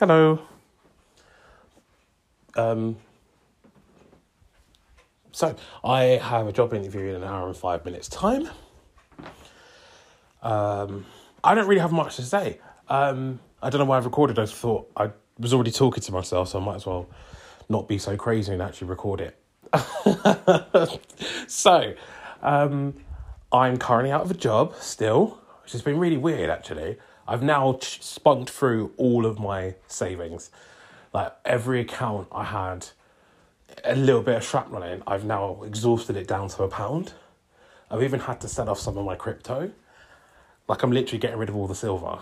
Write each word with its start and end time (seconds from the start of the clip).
Hello. 0.00 0.40
Um, 2.56 2.96
so, 5.30 5.54
I 5.84 6.02
have 6.20 6.48
a 6.48 6.52
job 6.52 6.74
interview 6.74 7.10
in 7.10 7.14
an 7.14 7.22
hour 7.22 7.46
and 7.46 7.56
five 7.56 7.84
minutes' 7.84 8.08
time. 8.08 8.48
Um, 10.42 11.06
I 11.44 11.54
don't 11.54 11.68
really 11.68 11.80
have 11.80 11.92
much 11.92 12.16
to 12.16 12.22
say. 12.22 12.58
Um, 12.88 13.38
I 13.62 13.70
don't 13.70 13.78
know 13.78 13.84
why 13.84 13.96
I've 13.96 14.04
recorded. 14.04 14.36
I 14.36 14.46
thought 14.46 14.90
I 14.96 15.10
was 15.38 15.54
already 15.54 15.70
talking 15.70 16.02
to 16.02 16.12
myself, 16.12 16.48
so 16.48 16.60
I 16.60 16.64
might 16.64 16.76
as 16.76 16.86
well 16.86 17.08
not 17.68 17.86
be 17.86 17.96
so 17.96 18.16
crazy 18.16 18.52
and 18.52 18.60
actually 18.60 18.88
record 18.88 19.20
it. 19.20 19.38
so, 21.46 21.94
um, 22.42 22.94
I'm 23.52 23.76
currently 23.76 24.10
out 24.10 24.22
of 24.22 24.30
a 24.32 24.34
job 24.34 24.74
still, 24.80 25.38
which 25.62 25.70
has 25.70 25.82
been 25.82 25.98
really 25.98 26.16
weird 26.16 26.50
actually. 26.50 26.98
I've 27.26 27.42
now 27.42 27.78
spunked 27.80 28.50
through 28.50 28.92
all 28.96 29.26
of 29.26 29.38
my 29.38 29.74
savings. 29.86 30.50
Like 31.12 31.32
every 31.44 31.80
account 31.80 32.28
I 32.32 32.44
had 32.44 32.88
a 33.84 33.96
little 33.96 34.22
bit 34.22 34.36
of 34.36 34.44
shrapnel 34.44 34.82
in, 34.82 35.02
I've 35.06 35.24
now 35.24 35.62
exhausted 35.62 36.16
it 36.16 36.26
down 36.26 36.48
to 36.48 36.64
a 36.64 36.68
pound. 36.68 37.14
I've 37.90 38.02
even 38.02 38.20
had 38.20 38.40
to 38.42 38.48
sell 38.48 38.68
off 38.68 38.78
some 38.78 38.98
of 38.98 39.04
my 39.04 39.14
crypto. 39.14 39.70
Like 40.68 40.82
I'm 40.82 40.92
literally 40.92 41.18
getting 41.18 41.38
rid 41.38 41.48
of 41.48 41.56
all 41.56 41.66
the 41.66 41.74
silver. 41.74 42.18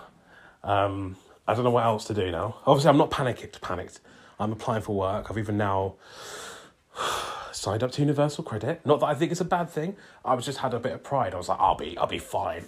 Um, 0.63 1.17
I 1.47 1.55
don't 1.55 1.65
know 1.65 1.71
what 1.71 1.85
else 1.85 2.05
to 2.07 2.15
do 2.15 2.31
now. 2.31 2.57
Obviously, 2.67 2.91
I'm 2.91 2.97
not 2.97 3.11
panicked. 3.11 3.61
Panicked. 3.61 4.01
I'm 4.39 4.53
applying 4.53 4.83
for 4.83 4.97
work. 4.97 5.31
I've 5.31 5.39
even 5.39 5.57
now 5.57 5.95
signed 7.53 7.83
up 7.83 7.93
to 7.93 8.03
Universal 8.03 8.45
Credit. 8.45 8.85
Not 8.85 9.01
that 9.01 9.07
I 9.07 9.15
think 9.15 9.33
it's 9.33 9.41
a 9.41 9.45
bad 9.47 9.71
thing. 9.71 9.97
I 10.25 10.35
was 10.35 10.45
just 10.45 10.59
had 10.59 10.75
a 10.75 10.79
bit 10.79 10.93
of 10.93 11.03
pride. 11.03 11.35
I 11.35 11.39
was 11.39 11.49
like, 11.49 11.59
I'll 11.61 11.77
be, 11.77 11.97
I'll 11.99 12.07
be 12.07 12.19
fine. 12.19 12.67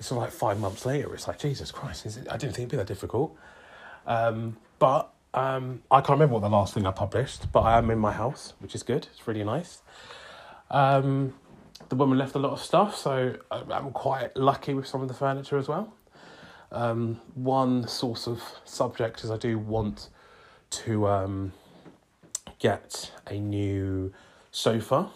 It's 0.00 0.10
like 0.10 0.30
five 0.30 0.58
months 0.58 0.86
later. 0.86 1.14
It's 1.14 1.28
like 1.28 1.38
Jesus 1.38 1.70
Christ. 1.70 2.06
Is 2.06 2.16
it, 2.16 2.26
I 2.30 2.38
didn't 2.38 2.54
think 2.54 2.60
it'd 2.60 2.70
be 2.70 2.76
that 2.78 2.86
difficult. 2.86 3.36
Um, 4.06 4.56
but 4.78 5.12
um, 5.34 5.82
I 5.90 6.00
can't 6.00 6.18
remember 6.18 6.34
what 6.34 6.40
the 6.40 6.48
last 6.48 6.72
thing 6.72 6.86
I 6.86 6.90
published. 6.90 7.52
But 7.52 7.60
I 7.60 7.76
am 7.76 7.90
in 7.90 7.98
my 7.98 8.12
house, 8.12 8.54
which 8.60 8.74
is 8.74 8.82
good. 8.82 9.08
It's 9.12 9.28
really 9.28 9.44
nice. 9.44 9.82
Um, 10.70 11.34
the 11.90 11.96
woman 11.96 12.16
left 12.16 12.34
a 12.34 12.38
lot 12.38 12.52
of 12.52 12.60
stuff, 12.60 12.96
so 12.96 13.36
I'm 13.50 13.90
quite 13.92 14.34
lucky 14.36 14.72
with 14.72 14.86
some 14.86 15.02
of 15.02 15.08
the 15.08 15.14
furniture 15.14 15.58
as 15.58 15.68
well. 15.68 15.92
Um, 16.72 17.20
one 17.34 17.86
source 17.86 18.26
of 18.26 18.42
subject 18.64 19.22
is 19.22 19.30
I 19.30 19.36
do 19.36 19.58
want 19.58 20.08
to 20.70 21.08
um, 21.08 21.52
get 22.58 23.12
a 23.26 23.38
new 23.38 24.14
sofa 24.50 25.10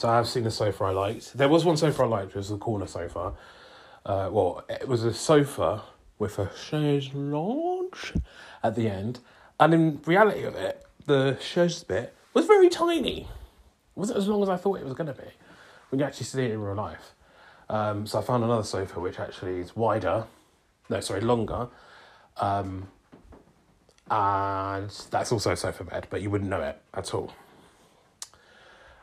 so 0.00 0.08
I 0.08 0.16
have 0.16 0.26
seen 0.26 0.46
a 0.46 0.50
sofa 0.50 0.84
I 0.84 0.92
liked. 0.92 1.36
There 1.36 1.50
was 1.50 1.66
one 1.66 1.76
sofa 1.76 2.04
I 2.04 2.06
liked, 2.06 2.26
which 2.28 2.36
was 2.36 2.48
the 2.48 2.56
corner 2.56 2.86
sofa. 2.86 3.34
Uh, 4.06 4.30
well, 4.32 4.64
it 4.66 4.88
was 4.88 5.04
a 5.04 5.12
sofa 5.12 5.82
with 6.18 6.38
a 6.38 6.50
chaise 6.56 7.12
lounge 7.12 8.14
at 8.62 8.76
the 8.76 8.88
end, 8.88 9.18
and 9.58 9.74
in 9.74 10.00
reality 10.06 10.44
of 10.44 10.54
it, 10.54 10.86
the 11.04 11.36
chaise 11.38 11.84
bit 11.84 12.14
was 12.32 12.46
very 12.46 12.70
tiny. 12.70 13.24
It 13.24 13.26
wasn't 13.94 14.20
as 14.20 14.26
long 14.26 14.42
as 14.42 14.48
I 14.48 14.56
thought 14.56 14.80
it 14.80 14.86
was 14.86 14.94
going 14.94 15.08
to 15.08 15.12
be 15.12 15.28
when 15.90 15.98
you 15.98 16.06
actually 16.06 16.24
see 16.24 16.46
it 16.46 16.50
in 16.52 16.62
real 16.62 16.76
life. 16.76 17.12
Um, 17.68 18.06
so 18.06 18.20
I 18.20 18.22
found 18.22 18.42
another 18.42 18.62
sofa 18.62 19.00
which 19.00 19.20
actually 19.20 19.58
is 19.58 19.76
wider, 19.76 20.24
no, 20.88 21.00
sorry, 21.00 21.20
longer, 21.20 21.68
um, 22.38 22.88
and 24.10 24.90
that's 25.10 25.30
also 25.30 25.52
a 25.52 25.56
sofa 25.58 25.84
bed, 25.84 26.06
but 26.08 26.22
you 26.22 26.30
wouldn't 26.30 26.48
know 26.48 26.62
it 26.62 26.80
at 26.94 27.12
all. 27.12 27.34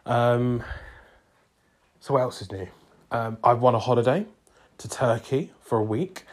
Um, 0.08 0.64
so 2.08 2.14
what 2.14 2.22
else 2.22 2.42
is 2.42 2.50
new? 2.54 2.66
Um, 3.12 3.38
I 3.44 3.52
won 3.52 3.76
a 3.76 3.80
holiday 3.80 4.26
to 4.78 4.88
Turkey 4.88 5.52
for 5.60 5.78
a 5.78 5.84
week. 5.84 6.24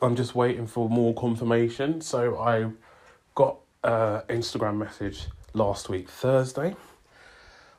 I'm 0.00 0.16
just 0.16 0.34
waiting 0.34 0.66
for 0.66 0.88
more 0.88 1.12
confirmation. 1.12 2.00
So 2.00 2.38
I 2.38 2.70
got 3.34 3.58
an 3.84 4.22
Instagram 4.30 4.78
message 4.78 5.26
last 5.52 5.90
week, 5.90 6.08
Thursday. 6.08 6.74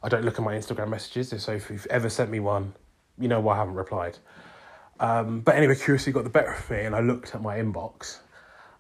I 0.03 0.09
don't 0.09 0.23
look 0.23 0.35
at 0.35 0.45
my 0.45 0.53
Instagram 0.53 0.89
messages, 0.89 1.33
so 1.41 1.53
if 1.53 1.72
you've 1.72 1.88
ever 1.88 2.07
sent 2.07 2.29
me 2.29 2.39
one, 2.39 2.75
you 3.17 3.28
know 3.28 3.39
why 3.39 3.55
I 3.55 3.57
haven't 3.57 3.73
replied. 3.73 4.19
Um, 4.99 5.41
but 5.41 5.55
anyway, 5.55 5.73
curiosity 5.73 6.11
got 6.11 6.23
the 6.23 6.29
better 6.29 6.53
of 6.53 6.69
me, 6.69 6.81
and 6.81 6.94
I 6.94 6.99
looked 6.99 7.33
at 7.33 7.41
my 7.41 7.57
inbox. 7.57 8.19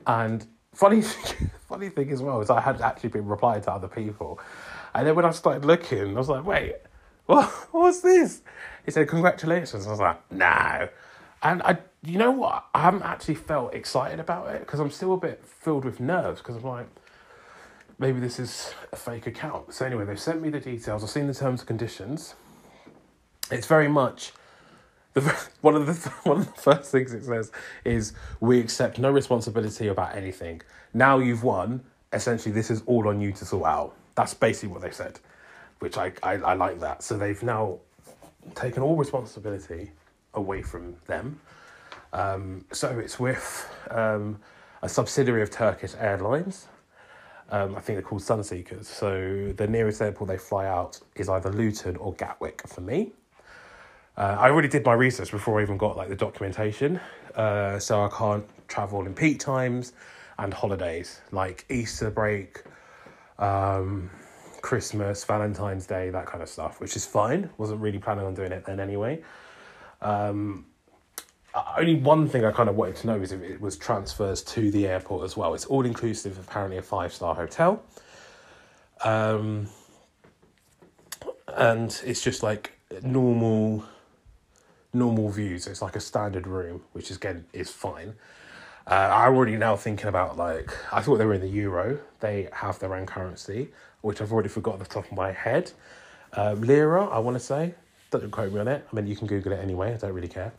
And 0.05 0.45
funny, 0.75 1.01
funny 1.67 1.89
thing 1.89 2.11
as 2.11 2.21
well 2.21 2.39
is 2.39 2.51
I 2.51 2.61
had 2.61 2.81
actually 2.81 3.09
been 3.09 3.25
replied 3.25 3.63
to 3.63 3.71
other 3.71 3.87
people, 3.87 4.39
and 4.93 5.07
then 5.07 5.15
when 5.15 5.25
I 5.25 5.31
started 5.31 5.65
looking, 5.65 6.15
I 6.15 6.19
was 6.19 6.29
like, 6.29 6.45
wait, 6.45 6.75
what? 7.25 7.45
What's 7.71 8.01
this? 8.01 8.41
He 8.85 8.91
said, 8.91 9.07
congratulations. 9.07 9.87
I 9.87 9.91
was 9.91 9.99
like, 9.99 10.31
no. 10.31 10.89
And 11.41 11.61
I, 11.63 11.77
you 12.03 12.17
know 12.17 12.31
what? 12.31 12.65
I 12.73 12.81
haven't 12.81 13.03
actually 13.03 13.35
felt 13.35 13.73
excited 13.73 14.19
about 14.19 14.49
it 14.49 14.59
because 14.61 14.79
I'm 14.79 14.91
still 14.91 15.13
a 15.13 15.17
bit 15.17 15.43
filled 15.45 15.85
with 15.85 15.99
nerves 15.99 16.41
because 16.41 16.55
I'm 16.57 16.63
like, 16.63 16.87
maybe 17.99 18.19
this 18.19 18.39
is 18.39 18.73
a 18.91 18.95
fake 18.95 19.27
account. 19.27 19.73
So 19.73 19.85
anyway, 19.85 20.05
they've 20.05 20.19
sent 20.19 20.41
me 20.41 20.49
the 20.49 20.59
details. 20.59 21.03
I've 21.03 21.09
seen 21.09 21.27
the 21.27 21.33
terms 21.33 21.61
and 21.61 21.67
conditions. 21.67 22.35
It's 23.51 23.67
very 23.67 23.87
much 23.87 24.33
the 25.13 25.21
one 25.61 25.75
of 25.75 25.85
the 25.85 26.09
one 26.23 26.37
of 26.39 26.45
the 26.45 26.61
first 26.61 26.91
things 26.91 27.13
it 27.13 27.23
says 27.23 27.51
is 27.85 28.13
we 28.39 28.59
accept 28.59 28.99
no 28.99 29.11
responsibility 29.11 29.87
about 29.87 30.15
anything. 30.15 30.61
Now 30.93 31.19
you've 31.19 31.43
won. 31.43 31.83
Essentially, 32.11 32.53
this 32.53 32.69
is 32.69 32.83
all 32.85 33.07
on 33.07 33.19
you 33.19 33.31
to 33.31 33.43
sort 33.45 33.65
out. 33.65 33.95
That's 34.15 34.35
basically 34.35 34.69
what 34.69 34.81
they 34.81 34.91
said 34.91 35.19
which 35.83 35.97
I, 35.97 36.13
I, 36.23 36.35
I 36.35 36.53
like 36.53 36.79
that. 36.79 37.03
So 37.03 37.17
they've 37.17 37.43
now 37.43 37.79
taken 38.55 38.81
all 38.81 38.95
responsibility 38.95 39.91
away 40.33 40.61
from 40.61 40.95
them. 41.07 41.41
Um, 42.13 42.63
so 42.71 42.87
it's 42.99 43.19
with 43.19 43.69
um, 43.91 44.39
a 44.81 44.87
subsidiary 44.87 45.41
of 45.41 45.51
Turkish 45.51 45.93
Airlines. 45.99 46.69
Um, 47.49 47.75
I 47.75 47.81
think 47.81 47.97
they're 47.97 48.01
called 48.01 48.21
Sunseekers. 48.21 48.85
So 48.85 49.51
the 49.57 49.67
nearest 49.67 50.01
airport 50.01 50.29
they 50.29 50.37
fly 50.37 50.67
out 50.67 51.01
is 51.15 51.27
either 51.27 51.51
Luton 51.51 51.97
or 51.97 52.13
Gatwick 52.13 52.65
for 52.65 52.79
me. 52.79 53.11
Uh, 54.15 54.37
I 54.39 54.51
already 54.51 54.69
did 54.69 54.85
my 54.85 54.93
research 54.93 55.31
before 55.31 55.59
I 55.59 55.63
even 55.63 55.77
got 55.77 55.97
like 55.97 56.07
the 56.07 56.15
documentation, 56.15 56.97
uh, 57.35 57.77
so 57.77 58.05
I 58.05 58.07
can't 58.07 58.45
travel 58.69 59.05
in 59.05 59.13
peak 59.13 59.39
times 59.39 59.91
and 60.37 60.53
holidays 60.53 61.19
like 61.31 61.65
Easter 61.69 62.09
break, 62.09 62.63
um, 63.37 64.09
Christmas, 64.63 65.25
Valentine's 65.25 65.85
Day, 65.85 66.09
that 66.09 66.25
kind 66.25 66.41
of 66.41 66.47
stuff, 66.47 66.79
which 66.79 66.95
is 66.95 67.05
fine. 67.05 67.49
Wasn't 67.57 67.81
really 67.81 67.99
planning 67.99 68.25
on 68.25 68.33
doing 68.33 68.53
it 68.53 68.65
then 68.65 68.79
anyway. 68.79 69.21
Um, 70.01 70.65
only 71.77 71.95
one 71.95 72.29
thing 72.29 72.45
I 72.45 72.51
kind 72.51 72.69
of 72.69 72.77
wanted 72.77 72.95
to 72.95 73.07
know 73.07 73.21
is 73.21 73.33
if 73.33 73.41
it 73.41 73.59
was 73.59 73.77
transfers 73.77 74.41
to 74.41 74.71
the 74.71 74.87
airport 74.87 75.25
as 75.25 75.35
well. 75.35 75.53
It's 75.53 75.65
all 75.65 75.85
inclusive, 75.85 76.39
apparently, 76.39 76.77
a 76.77 76.81
five 76.81 77.13
star 77.13 77.35
hotel. 77.35 77.83
Um, 79.03 79.67
and 81.55 82.01
it's 82.05 82.23
just 82.23 82.41
like 82.41 82.71
normal 83.03 83.83
normal 84.93 85.29
views. 85.29 85.67
It's 85.67 85.81
like 85.81 85.97
a 85.97 85.99
standard 85.99 86.47
room, 86.47 86.83
which 86.93 87.11
is 87.11 87.17
again 87.17 87.45
is 87.51 87.69
fine. 87.69 88.13
Uh, 88.87 89.09
I'm 89.13 89.35
already 89.35 89.57
now 89.57 89.75
thinking 89.75 90.07
about 90.07 90.37
like 90.37 90.73
I 90.93 91.01
thought 91.01 91.17
they 91.17 91.25
were 91.25 91.33
in 91.33 91.41
the 91.41 91.49
euro. 91.49 91.99
They 92.21 92.47
have 92.53 92.79
their 92.79 92.95
own 92.95 93.05
currency, 93.05 93.69
which 94.03 94.21
I've 94.21 94.31
already 94.31 94.49
forgotten 94.49 94.79
the 94.79 94.85
top 94.85 95.05
of 95.05 95.11
my 95.13 95.31
head. 95.31 95.71
Um, 96.33 96.61
Lira, 96.61 97.05
I 97.05 97.19
want 97.19 97.35
to 97.35 97.43
say. 97.43 97.73
Don't 98.11 98.29
quote 98.29 98.53
me 98.53 98.59
on 98.59 98.67
it. 98.67 98.85
I 98.91 98.95
mean, 98.95 99.07
you 99.07 99.15
can 99.15 99.27
Google 99.27 99.53
it 99.53 99.59
anyway. 99.59 99.93
I 99.93 99.97
don't 99.97 100.13
really 100.13 100.27
care. 100.27 100.53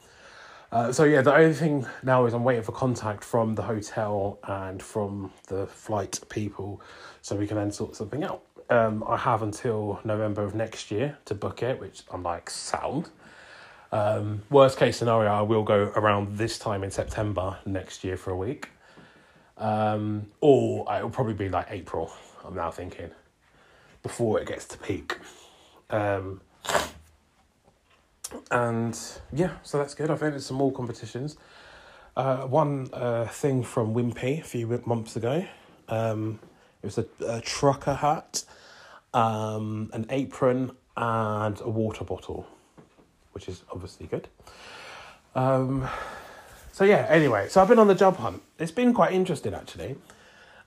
Uh, 0.72 0.91
so 0.91 1.05
yeah, 1.05 1.22
the 1.22 1.32
only 1.32 1.54
thing 1.54 1.87
now 2.03 2.27
is 2.27 2.34
I'm 2.34 2.43
waiting 2.43 2.65
for 2.65 2.72
contact 2.72 3.22
from 3.22 3.54
the 3.54 3.62
hotel 3.62 4.41
and 4.43 4.83
from 4.83 5.31
the 5.47 5.69
flight 5.69 6.19
people, 6.31 6.81
so 7.22 7.37
we 7.37 7.47
can 7.47 7.56
then 7.56 7.71
sort 7.71 7.94
something 7.94 8.25
out. 8.25 8.43
Um, 8.71 9.04
I 9.06 9.16
have 9.16 9.43
until 9.43 10.00
November 10.04 10.43
of 10.43 10.54
next 10.54 10.91
year 10.91 11.16
to 11.27 11.34
book 11.34 11.62
it, 11.62 11.78
which 11.78 12.03
I'm 12.10 12.25
like 12.25 12.50
sound. 12.50 13.10
Um, 13.93 14.43
worst 14.50 14.77
case 14.77 14.97
scenario, 14.97 15.31
I 15.31 15.43
will 15.43 15.62
go 15.62 15.93
around 15.94 16.37
this 16.37 16.59
time 16.59 16.83
in 16.83 16.91
September 16.91 17.56
next 17.65 18.03
year 18.03 18.16
for 18.16 18.31
a 18.31 18.37
week. 18.37 18.71
Um, 19.57 20.27
or 20.41 20.92
it'll 20.92 21.10
probably 21.10 21.34
be 21.34 21.48
like 21.48 21.69
April, 21.71 22.13
I'm 22.45 22.57
now 22.57 22.72
thinking, 22.72 23.10
before 24.04 24.39
it 24.41 24.47
gets 24.47 24.65
to 24.66 24.78
peak. 24.78 25.18
Um, 25.91 26.41
and 28.53 28.97
yeah, 29.33 29.54
so 29.65 29.78
that's 29.78 29.95
good. 29.95 30.10
I've 30.10 30.22
entered 30.22 30.42
some 30.42 30.56
more 30.56 30.72
competitions. 30.72 31.36
Uh, 32.16 32.42
one 32.42 32.89
uh, 32.92 33.27
thing 33.27 33.65
from 33.65 33.95
Wimpy 33.95 34.41
a 34.41 34.45
few 34.45 34.80
months 34.86 35.16
ago. 35.16 35.45
Um, 35.89 36.39
it 36.83 36.86
was 36.86 36.98
a, 36.98 37.06
a 37.27 37.41
trucker 37.41 37.95
hat, 37.95 38.45
um, 39.12 39.91
an 39.92 40.07
apron, 40.10 40.71
and 40.97 41.60
a 41.60 41.68
water 41.68 42.04
bottle 42.04 42.47
which 43.34 43.48
is 43.48 43.62
obviously 43.71 44.07
good. 44.07 44.28
Um, 45.34 45.86
so 46.72 46.84
yeah, 46.84 47.07
anyway, 47.10 47.48
so 47.48 47.60
I've 47.60 47.68
been 47.68 47.80
on 47.80 47.89
the 47.89 47.95
job 47.95 48.16
hunt. 48.16 48.42
It's 48.59 48.72
been 48.72 48.95
quite 48.95 49.12
interesting 49.12 49.53
actually, 49.53 49.97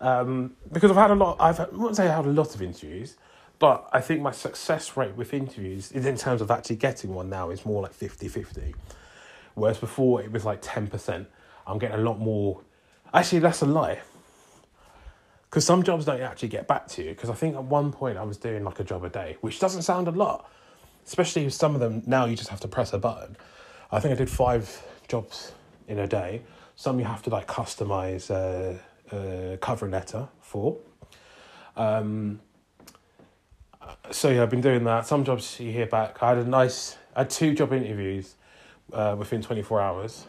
um, 0.02 0.56
because 0.72 0.92
I've 0.92 0.98
had 0.98 1.12
a 1.12 1.16
lot. 1.16 1.38
I've 1.40 1.60
I 1.60 1.68
won't 1.72 1.96
say 1.96 2.08
I 2.08 2.16
had 2.16 2.26
a 2.26 2.30
lot 2.30 2.54
of 2.56 2.62
interviews, 2.62 3.18
but 3.60 3.90
I 3.92 4.02
think 4.02 4.22
my 4.22 4.32
success 4.32 4.96
rate 4.98 5.16
with 5.16 5.34
interviews, 5.34 5.92
in 5.92 6.04
terms 6.18 6.42
of 6.42 6.52
actually 6.52 6.78
getting 6.78 7.14
one 7.14 7.30
now, 7.30 7.50
is 7.50 7.66
more 7.66 7.82
like 7.82 7.94
50-50. 7.94 8.74
Whereas 9.56 9.78
before 9.80 10.22
it 10.22 10.32
was 10.32 10.46
like 10.46 10.60
ten 10.62 10.88
percent. 10.88 11.28
I'm 11.66 11.80
getting 11.80 12.00
a 12.00 12.02
lot 12.02 12.18
more 12.18 12.62
Actually, 13.14 13.40
that's 13.40 13.62
a 13.62 13.66
lie. 13.66 14.00
Because 15.50 15.66
some 15.66 15.84
jobs 15.84 16.06
don't 16.06 16.22
actually 16.22 16.50
get 16.50 16.68
back 16.68 16.88
to 16.90 17.04
you. 17.04 17.10
Because 17.12 17.30
I 17.30 17.34
think 17.34 17.56
at 17.56 17.64
one 17.64 17.92
point 17.92 18.18
I 18.18 18.24
was 18.24 18.38
doing 18.38 18.64
like 18.64 18.80
a 18.80 18.84
job 18.84 19.04
a 19.04 19.10
day, 19.10 19.38
which 19.42 19.60
doesn't 19.60 19.84
sound 19.84 20.08
a 20.08 20.12
lot, 20.12 20.50
especially 21.06 21.46
with 21.46 21.54
some 21.54 21.74
of 21.74 21.80
them 21.80 22.04
now 22.06 22.26
you 22.26 22.36
just 22.36 22.50
have 22.50 22.60
to 22.62 22.68
press 22.68 22.94
a 22.94 22.98
button. 22.98 23.38
I 23.92 24.00
think 24.00 24.14
I 24.14 24.16
did 24.16 24.30
five 24.30 24.84
jobs 25.08 25.54
in 25.88 26.00
a 26.00 26.08
day. 26.08 26.42
Some 26.76 27.00
you 27.00 27.06
have 27.06 27.24
to 27.24 27.30
like 27.30 27.48
customize 27.48 28.30
a, 28.30 28.80
a 29.12 29.58
cover 29.62 29.90
letter 29.90 30.28
for. 30.42 30.78
Um, 31.76 32.40
so 34.12 34.30
yeah, 34.30 34.44
I've 34.44 34.50
been 34.50 34.62
doing 34.62 34.84
that. 34.86 35.06
Some 35.06 35.24
jobs 35.24 35.60
you 35.60 35.72
hear 35.72 35.86
back. 35.86 36.22
I 36.22 36.30
had 36.30 36.38
a 36.40 36.46
nice, 36.46 36.98
I 37.16 37.20
had 37.20 37.30
two 37.30 37.54
job 37.54 37.74
interviews 37.74 38.36
uh, 38.92 39.16
within 39.18 39.42
twenty 39.42 39.62
four 39.62 39.82
hours, 39.82 40.26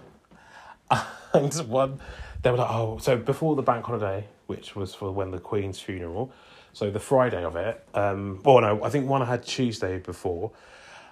and 1.33 1.53
one 1.69 2.01
they 2.43 2.51
were 2.51 2.59
like, 2.59 2.71
oh, 2.71 2.99
so 2.99 3.17
before 3.17 3.57
the 3.57 3.63
bank 3.63 3.85
holiday, 3.85 4.25
which 4.47 4.77
was 4.77 4.95
for 4.95 5.11
when 5.11 5.31
the 5.31 5.39
Queen's 5.39 5.81
funeral, 5.81 6.33
so 6.73 6.91
the 6.91 7.01
Friday 7.01 7.45
of 7.45 7.57
it. 7.57 7.85
Um, 7.95 8.41
well, 8.45 8.61
no, 8.61 8.85
I 8.85 8.91
think 8.91 9.09
one 9.09 9.23
I 9.23 9.25
had 9.25 9.43
Tuesday 9.43 9.99
before, 9.99 10.53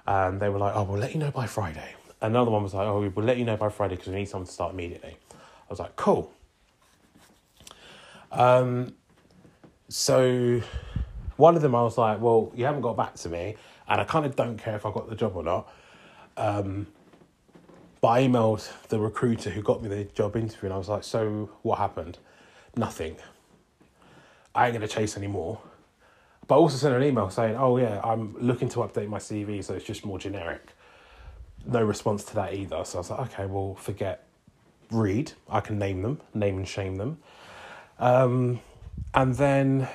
and 0.07 0.41
they 0.41 0.49
were 0.49 0.59
like, 0.59 0.75
oh, 0.77 0.85
we'll 0.85 1.01
let 1.01 1.13
you 1.13 1.19
know 1.19 1.31
by 1.31 1.47
Friday. 1.47 1.95
Another 2.21 2.51
one 2.51 2.63
was 2.63 2.75
like, 2.75 2.87
oh, 2.87 3.11
we'll 3.15 3.25
let 3.27 3.39
you 3.39 3.45
know 3.45 3.57
by 3.57 3.69
Friday 3.69 3.97
because 3.97 4.13
we 4.13 4.19
need 4.19 4.29
someone 4.29 4.47
to 4.47 4.53
start 4.53 4.73
immediately. 4.73 5.17
I 5.33 5.69
was 5.69 5.81
like, 5.81 5.97
cool. 5.97 6.33
Um, 8.33 8.95
so 9.89 10.61
one 11.37 11.57
of 11.57 11.63
them 11.63 11.75
I 11.75 11.83
was 11.83 11.99
like, 11.99 12.21
well, 12.21 12.53
you 12.55 12.65
haven't 12.65 12.83
got 12.83 12.97
back 12.97 13.15
to 13.17 13.29
me, 13.29 13.57
and 13.89 14.01
I 14.01 14.05
kind 14.05 14.27
of 14.27 14.37
don't 14.37 14.59
care 14.59 14.77
if 14.77 14.87
I 14.87 14.91
got 14.91 15.09
the 15.09 15.17
job 15.17 15.37
or 15.37 15.43
not. 15.43 15.73
Um, 16.37 16.87
but 18.01 18.09
I 18.09 18.23
emailed 18.23 18.69
the 18.89 18.99
recruiter 18.99 19.51
who 19.51 19.63
got 19.63 19.83
me 19.83 19.89
the 19.89 20.05
job 20.05 20.37
interview, 20.37 20.67
and 20.67 20.75
I 20.75 20.79
was 20.79 20.89
like, 20.89 21.05
so 21.05 21.51
what 21.63 21.79
happened? 21.79 22.19
Nothing. 22.77 23.17
I 24.55 24.67
ain't 24.67 24.75
gonna 24.75 24.89
chase 24.89 25.17
anymore. 25.17 25.61
But 26.47 26.57
I 26.57 26.59
also 26.59 26.77
sent 26.77 26.95
an 26.95 27.03
email 27.03 27.29
saying, 27.31 27.57
oh 27.57 27.77
yeah, 27.77 28.01
I'm 28.05 28.37
looking 28.41 28.69
to 28.71 28.79
update 28.79 29.09
my 29.09 29.19
CV, 29.19 29.63
so 29.65 29.75
it's 29.75 29.85
just 29.85 30.05
more 30.05 30.19
generic. 30.19 30.73
No 31.67 31.83
response 31.83 32.23
to 32.25 32.35
that 32.37 32.55
either. 32.55 32.85
So 32.85 32.99
I 32.99 33.01
was 33.01 33.11
like, 33.11 33.21
okay, 33.33 33.47
well, 33.47 33.75
forget 33.75 34.27
read. 34.91 35.33
I 35.49 35.61
can 35.61 35.79
name 35.79 36.03
them, 36.03 36.21
name 36.35 36.59
and 36.59 36.69
shame 36.69 36.97
them. 36.97 37.19
Um, 37.99 38.61
and 39.15 39.35
then 39.35 39.89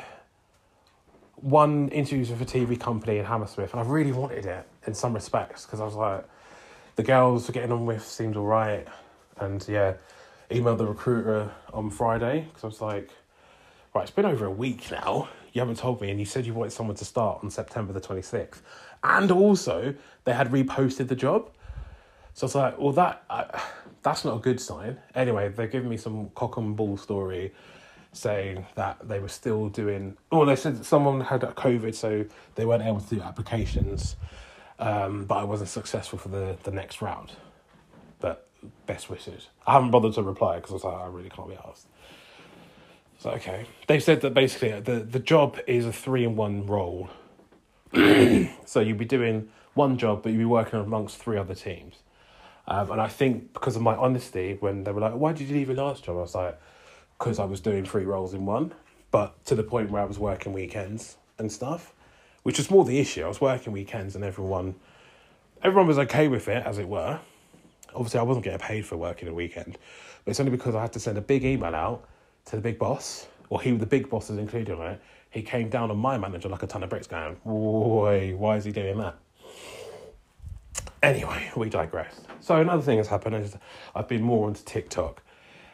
one 1.36 1.90
interviews 1.90 2.30
with 2.30 2.42
a 2.42 2.46
TV 2.46 2.80
company 2.80 3.18
in 3.18 3.26
Hammersmith, 3.26 3.74
and 3.74 3.82
I 3.82 3.86
really 3.86 4.12
wanted 4.12 4.46
it 4.46 4.68
in 4.88 4.94
some 4.94 5.14
respects 5.14 5.66
because 5.66 5.80
I 5.80 5.86
was 5.86 5.96
like, 5.96 6.26
the 6.96 7.04
girls 7.04 7.48
were 7.48 7.54
getting 7.54 7.72
on 7.72 7.86
with 7.86 8.06
seemed 8.06 8.36
all 8.36 8.46
right, 8.46 8.88
and 9.38 9.66
yeah, 9.68 9.94
emailed 10.50 10.78
the 10.78 10.86
recruiter 10.86 11.52
on 11.74 11.90
Friday 11.90 12.46
because 12.48 12.64
I 12.64 12.68
was 12.68 12.82
like, 12.82 13.12
right, 13.94 14.04
it's 14.04 14.12
been 14.12 14.26
over 14.26 14.46
a 14.46 14.52
week 14.52 14.92
now. 14.92 15.30
You 15.54 15.62
haven't 15.62 15.78
told 15.78 16.02
me, 16.02 16.10
and 16.12 16.20
you 16.20 16.26
said 16.26 16.46
you 16.46 16.54
wanted 16.54 16.72
someone 16.72 16.96
to 16.98 17.06
start 17.06 17.44
on 17.44 17.50
September 17.50 17.94
the 17.94 18.02
twenty 18.02 18.22
sixth, 18.22 18.62
and 19.04 19.32
also 19.32 19.94
they 20.24 20.34
had 20.34 20.52
reposted 20.52 21.08
the 21.08 21.16
job. 21.16 21.50
So 22.34 22.46
I 22.46 22.48
was 22.48 22.56
like, 22.56 22.80
well, 22.80 22.94
that 22.94 23.24
uh, 23.30 23.60
that's 24.04 24.24
not 24.26 24.38
a 24.38 24.40
good 24.40 24.60
sign. 24.60 24.98
Anyway, 25.16 25.50
they're 25.50 25.68
giving 25.68 25.90
me 25.90 25.98
some 25.98 26.30
cock 26.36 26.58
and 26.58 26.76
bull 26.76 26.98
story 26.98 27.52
saying 28.14 28.66
that 28.76 29.08
they 29.08 29.20
were 29.20 29.30
still 29.30 29.70
doing. 29.70 30.18
Well, 30.32 30.46
they 30.46 30.56
said 30.56 30.86
someone 30.86 31.22
had 31.22 31.42
COVID, 31.42 31.96
so 31.96 32.26
they 32.56 32.66
weren't 32.66 32.84
able 32.84 33.00
to 33.00 33.16
do 33.16 33.22
applications. 33.22 34.16
Um, 34.80 35.26
but 35.26 35.36
I 35.36 35.44
wasn't 35.44 35.70
successful 35.70 36.18
for 36.18 36.30
the, 36.30 36.58
the 36.64 36.72
next 36.72 37.02
round. 37.02 37.34
But 38.20 38.48
best 38.86 39.10
wishes. 39.10 39.48
I 39.66 39.74
haven't 39.74 39.92
bothered 39.92 40.14
to 40.16 40.24
reply 40.24 40.56
because 40.56 40.72
I 40.72 40.74
was 40.74 40.84
like, 40.84 40.96
I 40.96 41.08
really 41.08 41.30
can't 41.30 41.48
be 41.48 41.58
asked. 41.68 41.88
So 43.20 43.30
okay, 43.32 43.66
they 43.88 44.00
said 44.00 44.22
that 44.22 44.34
basically 44.34 44.80
the 44.80 45.00
the 45.02 45.20
job 45.20 45.60
is 45.68 45.86
a 45.86 45.94
three 45.94 46.24
in 46.26 46.36
one 46.36 46.66
role. 46.66 47.10
so 48.66 48.80
you'd 48.80 48.98
be 48.98 49.06
doing 49.06 49.50
one 49.76 49.98
job, 49.98 50.24
but 50.24 50.32
you'd 50.32 50.40
be 50.40 50.46
working 50.46 50.80
amongst 50.80 51.18
three 51.18 51.38
other 51.38 51.54
teams. 51.54 51.98
Um, 52.68 52.92
and 52.92 53.02
I 53.02 53.08
think 53.08 53.54
because 53.54 53.76
of 53.76 53.84
my 53.84 53.96
honesty, 53.96 54.58
when 54.60 54.84
they 54.84 54.92
were 54.92 55.02
like, 55.02 55.14
"Why 55.14 55.34
did 55.34 55.48
you 55.48 55.56
leave 55.56 55.68
your 55.68 55.78
last 55.78 56.04
job?" 56.04 56.18
I 56.18 56.22
was 56.22 56.34
like, 56.34 56.60
because 57.22 57.38
I 57.38 57.46
was 57.46 57.60
doing 57.60 57.86
three 57.86 58.04
roles 58.04 58.34
in 58.34 58.48
one, 58.48 58.74
but 59.12 59.46
to 59.46 59.54
the 59.54 59.62
point 59.62 59.92
where 59.92 60.02
I 60.02 60.06
was 60.06 60.18
working 60.18 60.54
weekends 60.54 61.18
and 61.38 61.52
stuff, 61.52 61.94
which 62.42 62.58
was 62.58 62.72
more 62.72 62.84
the 62.84 62.98
issue. 62.98 63.24
I 63.24 63.28
was 63.28 63.40
working 63.40 63.72
weekends 63.72 64.16
and 64.16 64.24
everyone, 64.24 64.74
everyone 65.62 65.86
was 65.86 66.00
okay 66.00 66.28
with 66.28 66.48
it, 66.48 66.66
as 66.66 66.80
it 66.80 66.88
were. 66.88 67.20
Obviously, 67.94 68.20
I 68.20 68.24
wasn't 68.24 68.46
getting 68.46 68.60
paid 68.60 68.88
for 68.88 68.98
working 68.98 69.28
a 69.28 69.34
weekend, 69.36 69.78
but 70.26 70.32
it's 70.32 70.40
only 70.40 70.50
because 70.52 70.74
I 70.74 70.82
had 70.82 70.94
to 70.94 71.00
send 71.00 71.20
a 71.20 71.22
big 71.22 71.46
email 71.46 71.76
out 71.76 72.08
to 72.46 72.56
the 72.56 72.62
big 72.64 72.80
boss, 72.80 73.28
or 73.50 73.62
he, 73.62 73.70
the 73.70 73.86
big 73.86 74.10
boss, 74.10 74.32
is 74.32 74.40
included 74.40 74.80
on 74.80 74.94
it. 74.94 75.02
He 75.30 75.44
came 75.44 75.70
down 75.70 75.92
on 75.92 75.98
my 75.98 76.18
manager 76.18 76.50
like 76.50 76.64
a 76.64 76.68
ton 76.68 76.82
of 76.82 76.90
bricks, 76.90 77.06
going, 77.06 77.36
"Boy, 77.46 78.34
why 78.36 78.58
is 78.58 78.66
he 78.66 78.72
doing 78.72 78.98
that?" 78.98 79.16
Anyway, 81.04 81.52
we 81.56 81.70
digress. 81.70 82.22
So 82.40 82.56
another 82.56 82.82
thing 82.82 82.98
that's 82.98 83.10
happened 83.10 83.36
is 83.36 83.58
I've 83.94 84.08
been 84.08 84.24
more 84.24 84.48
onto 84.48 84.64
TikTok 84.64 85.22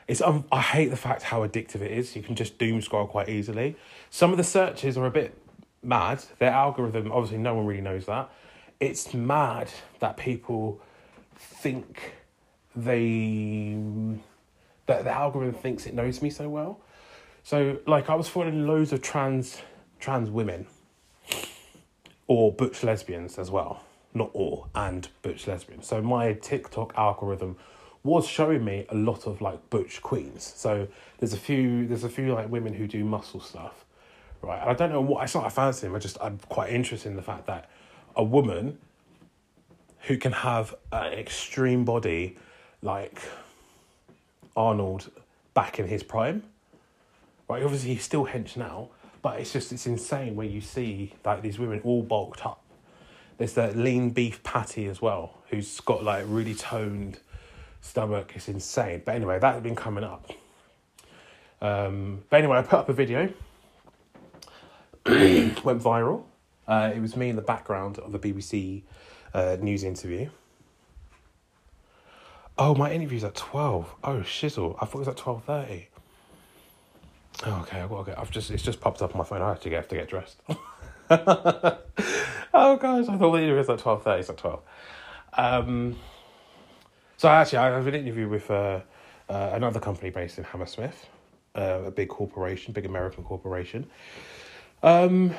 it's 0.08 0.22
um, 0.22 0.46
I 0.52 0.62
hate 0.62 0.90
the 0.90 0.98
fact 0.98 1.24
how 1.24 1.46
addictive 1.46 1.82
it 1.82 1.92
is. 1.92 2.16
You 2.16 2.24
can 2.24 2.36
just 2.36 2.58
doom 2.58 2.82
scroll 2.82 3.08
quite 3.08 3.30
easily. 3.30 3.76
Some 4.10 4.32
of 4.32 4.38
the 4.38 4.44
searches 4.44 4.98
are 4.98 5.06
a 5.06 5.12
bit 5.12 5.38
mad. 5.84 6.24
Their 6.40 6.52
algorithm, 6.52 7.12
obviously, 7.12 7.38
no 7.38 7.56
one 7.56 7.66
really 7.66 7.82
knows 7.82 8.06
that. 8.06 8.30
It's 8.80 9.14
mad 9.14 9.70
that 10.00 10.18
people 10.18 10.82
think 11.36 12.14
they 12.76 13.76
that 14.86 15.04
the 15.04 15.12
algorithm 15.12 15.56
thinks 15.56 15.86
it 15.86 15.94
knows 15.94 16.22
me 16.22 16.30
so 16.30 16.48
well. 16.48 16.80
So, 17.44 17.80
like, 17.86 18.10
I 18.10 18.16
was 18.16 18.28
following 18.28 18.68
loads 18.68 18.94
of 18.94 19.02
trans 19.02 19.62
trans 20.00 20.30
women 20.30 20.68
or 22.28 22.52
butch 22.52 22.84
lesbians 22.84 23.38
as 23.38 23.50
well. 23.52 23.84
Not 24.14 24.30
all, 24.34 24.70
and 24.74 25.08
butch 25.22 25.48
lesbians. 25.48 25.88
So 25.88 26.02
my 26.02 26.34
TikTok 26.34 26.94
algorithm 26.98 27.58
was 28.04 28.28
showing 28.28 28.64
me 28.64 28.86
a 28.90 28.96
lot 28.96 29.28
of 29.28 29.42
like 29.42 29.70
butch 29.70 30.02
queens. 30.02 30.54
So 30.56 30.88
there's 31.20 31.34
a 31.34 31.38
few 31.38 31.88
there's 31.88 32.04
a 32.04 32.10
few 32.10 32.34
like 32.34 32.50
women 32.50 32.74
who 32.74 32.88
do 32.88 33.04
muscle 33.04 33.42
stuff, 33.42 33.86
right? 34.42 34.60
And 34.60 34.70
I 34.70 34.74
don't 34.74 34.92
know 34.92 35.02
what 35.02 35.24
it's 35.24 35.36
not 35.36 35.46
I 35.46 35.50
fancy 35.50 35.88
them. 35.88 35.96
I 35.96 36.00
just 36.00 36.18
I'm 36.22 36.40
quite 36.50 36.72
interested 36.72 37.10
in 37.10 37.16
the 37.16 37.22
fact 37.22 37.48
that 37.48 37.70
a 38.16 38.24
woman 38.24 38.78
who 40.02 40.18
can 40.18 40.32
have 40.32 40.74
an 40.92 41.14
extreme 41.14 41.84
body 41.84 42.38
like 42.82 43.22
Arnold 44.56 45.12
back 45.54 45.80
in 45.80 45.88
his 45.88 46.04
prime, 46.04 46.44
right? 47.50 47.64
Obviously 47.64 47.94
he's 47.94 48.04
still 48.04 48.26
hench 48.26 48.56
now, 48.56 48.90
but 49.22 49.40
it's 49.40 49.52
just 49.52 49.72
it's 49.72 49.86
insane 49.86 50.36
where 50.36 50.48
you 50.48 50.62
see 50.62 51.14
like 51.26 51.42
these 51.42 51.60
women 51.60 51.82
all 51.84 52.04
bulked 52.04 52.46
up. 52.46 52.64
There's 53.38 53.54
that 53.54 53.76
lean 53.76 54.12
beef 54.12 54.42
patty 54.44 54.88
as 54.88 55.02
well, 55.02 55.36
who's 55.50 55.80
got 55.82 56.04
like 56.04 56.26
really 56.28 56.56
toned 56.56 57.20
stomach. 57.82 58.34
It's 58.36 58.48
insane. 58.48 59.02
But 59.06 59.16
anyway, 59.16 59.40
that 59.40 59.54
had 59.54 59.64
been 59.64 59.76
coming 59.76 60.04
up. 60.04 60.32
Um, 61.62 62.24
but 62.30 62.38
anyway, 62.38 62.58
I 62.58 62.62
put 62.62 62.80
up 62.80 62.90
a 62.90 62.94
video, 62.94 63.34
went 65.06 65.82
viral. 65.82 66.24
Uh, 66.68 66.92
it 66.94 67.00
was 67.00 67.16
me 67.16 67.30
in 67.30 67.36
the 67.36 67.42
background 67.42 67.98
of 67.98 68.14
a 68.14 68.20
BBC 68.20 68.84
uh, 69.34 69.58
news 69.60 69.84
interview. 69.84 70.30
Oh, 72.58 72.76
my 72.76 72.92
interview's 72.92 73.24
at 73.24 73.36
twelve. 73.36 73.94
Oh 74.04 74.20
shizzle! 74.20 74.76
I 74.82 74.86
thought 74.86 74.96
it 74.96 75.00
was 75.00 75.08
at 75.08 75.18
twelve 75.18 75.44
thirty. 75.44 75.88
Oh, 77.46 77.60
okay, 77.62 77.82
I've 77.82 77.90
got 77.90 78.06
to 78.06 78.12
get. 78.12 78.20
I've 78.20 78.32
just 78.32 78.50
it's 78.52 78.64
just 78.64 78.82
popped 78.82 79.02
up 79.02 79.12
on 79.12 79.20
my 79.20 79.24
phone. 79.24 79.42
I 79.42 79.54
get 79.54 79.74
have 79.74 79.88
to 79.88 79.96
get 79.96 80.10
dressed. 80.10 80.42
oh 81.10 82.78
gosh, 82.78 83.08
I 83.08 83.18
thought 83.18 83.32
the 83.32 83.38
interview 83.38 83.56
was 83.56 83.70
at 83.70 83.80
twelve 83.80 84.04
thirty. 84.04 84.22
It's 84.22 84.30
at 84.30 84.38
twelve. 84.38 84.62
Um, 85.34 85.96
so 87.18 87.30
actually, 87.30 87.58
I 87.58 87.72
have 87.72 87.88
an 87.88 87.96
interview 87.96 88.30
with 88.30 88.52
uh, 88.52 88.82
uh, 89.28 89.50
another 89.54 89.80
company 89.80 90.12
based 90.12 90.38
in 90.38 90.44
Hammersmith, 90.44 91.08
uh, 91.56 91.82
a 91.86 91.92
big 91.92 92.10
corporation, 92.10 92.74
big 92.74 92.86
American 92.86 93.24
corporation. 93.24 93.88
Um, 94.84 95.34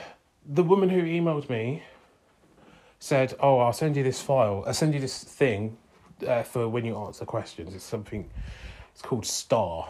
the 0.45 0.65
woman 0.65 0.89
who 0.89 1.03
emailed 1.03 1.49
me 1.49 1.85
said, 2.99 3.37
"Oh, 3.39 3.59
I'll 3.59 3.73
send 3.73 3.97
you 3.97 4.03
this 4.03 4.21
file. 4.21 4.65
I'll 4.67 4.75
send 4.75 4.93
you 4.93 4.99
this 4.99 5.23
thing 5.23 5.77
uh, 6.27 6.43
for 6.43 6.69
when 6.69 6.85
you 6.85 6.97
answer 6.97 7.25
questions. 7.25 7.73
It's 7.77 7.85
something. 7.85 8.29
It's 8.93 9.03
called 9.03 9.25
Star. 9.25 9.89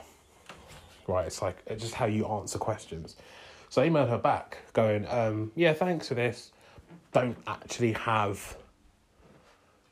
Right? 1.06 1.26
It's 1.26 1.40
like 1.40 1.56
it's 1.66 1.82
just 1.82 1.94
how 1.94 2.04
you 2.04 2.26
answer 2.26 2.58
questions." 2.58 3.16
So 3.70 3.80
I 3.80 3.88
emailed 3.88 4.10
her 4.10 4.18
back, 4.18 4.58
going, 4.74 5.06
um, 5.08 5.52
"Yeah, 5.54 5.72
thanks 5.72 6.08
for 6.08 6.14
this. 6.14 6.52
Don't 7.12 7.38
actually 7.46 7.92
have." 7.92 8.58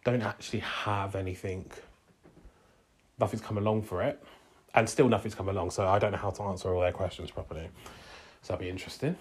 Don't 0.04 0.22
actually 0.22 0.60
have 0.60 1.16
anything 1.16 1.68
nothing's 3.18 3.42
come 3.42 3.58
along 3.58 3.82
for 3.82 4.02
it, 4.02 4.22
and 4.74 4.88
still 4.88 5.08
nothing's 5.08 5.34
come 5.34 5.48
along. 5.48 5.70
So 5.70 5.86
I 5.86 5.98
don't 5.98 6.12
know 6.12 6.18
how 6.18 6.30
to 6.30 6.42
answer 6.44 6.74
all 6.74 6.80
their 6.80 6.92
questions 6.92 7.30
properly. 7.30 7.68
So 8.42 8.52
that'd 8.52 8.64
be 8.64 8.70
interesting. 8.70 9.16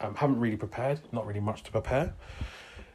Um, 0.00 0.14
haven't 0.14 0.40
really 0.40 0.56
prepared. 0.56 1.00
Not 1.12 1.26
really 1.26 1.40
much 1.40 1.62
to 1.64 1.70
prepare. 1.70 2.14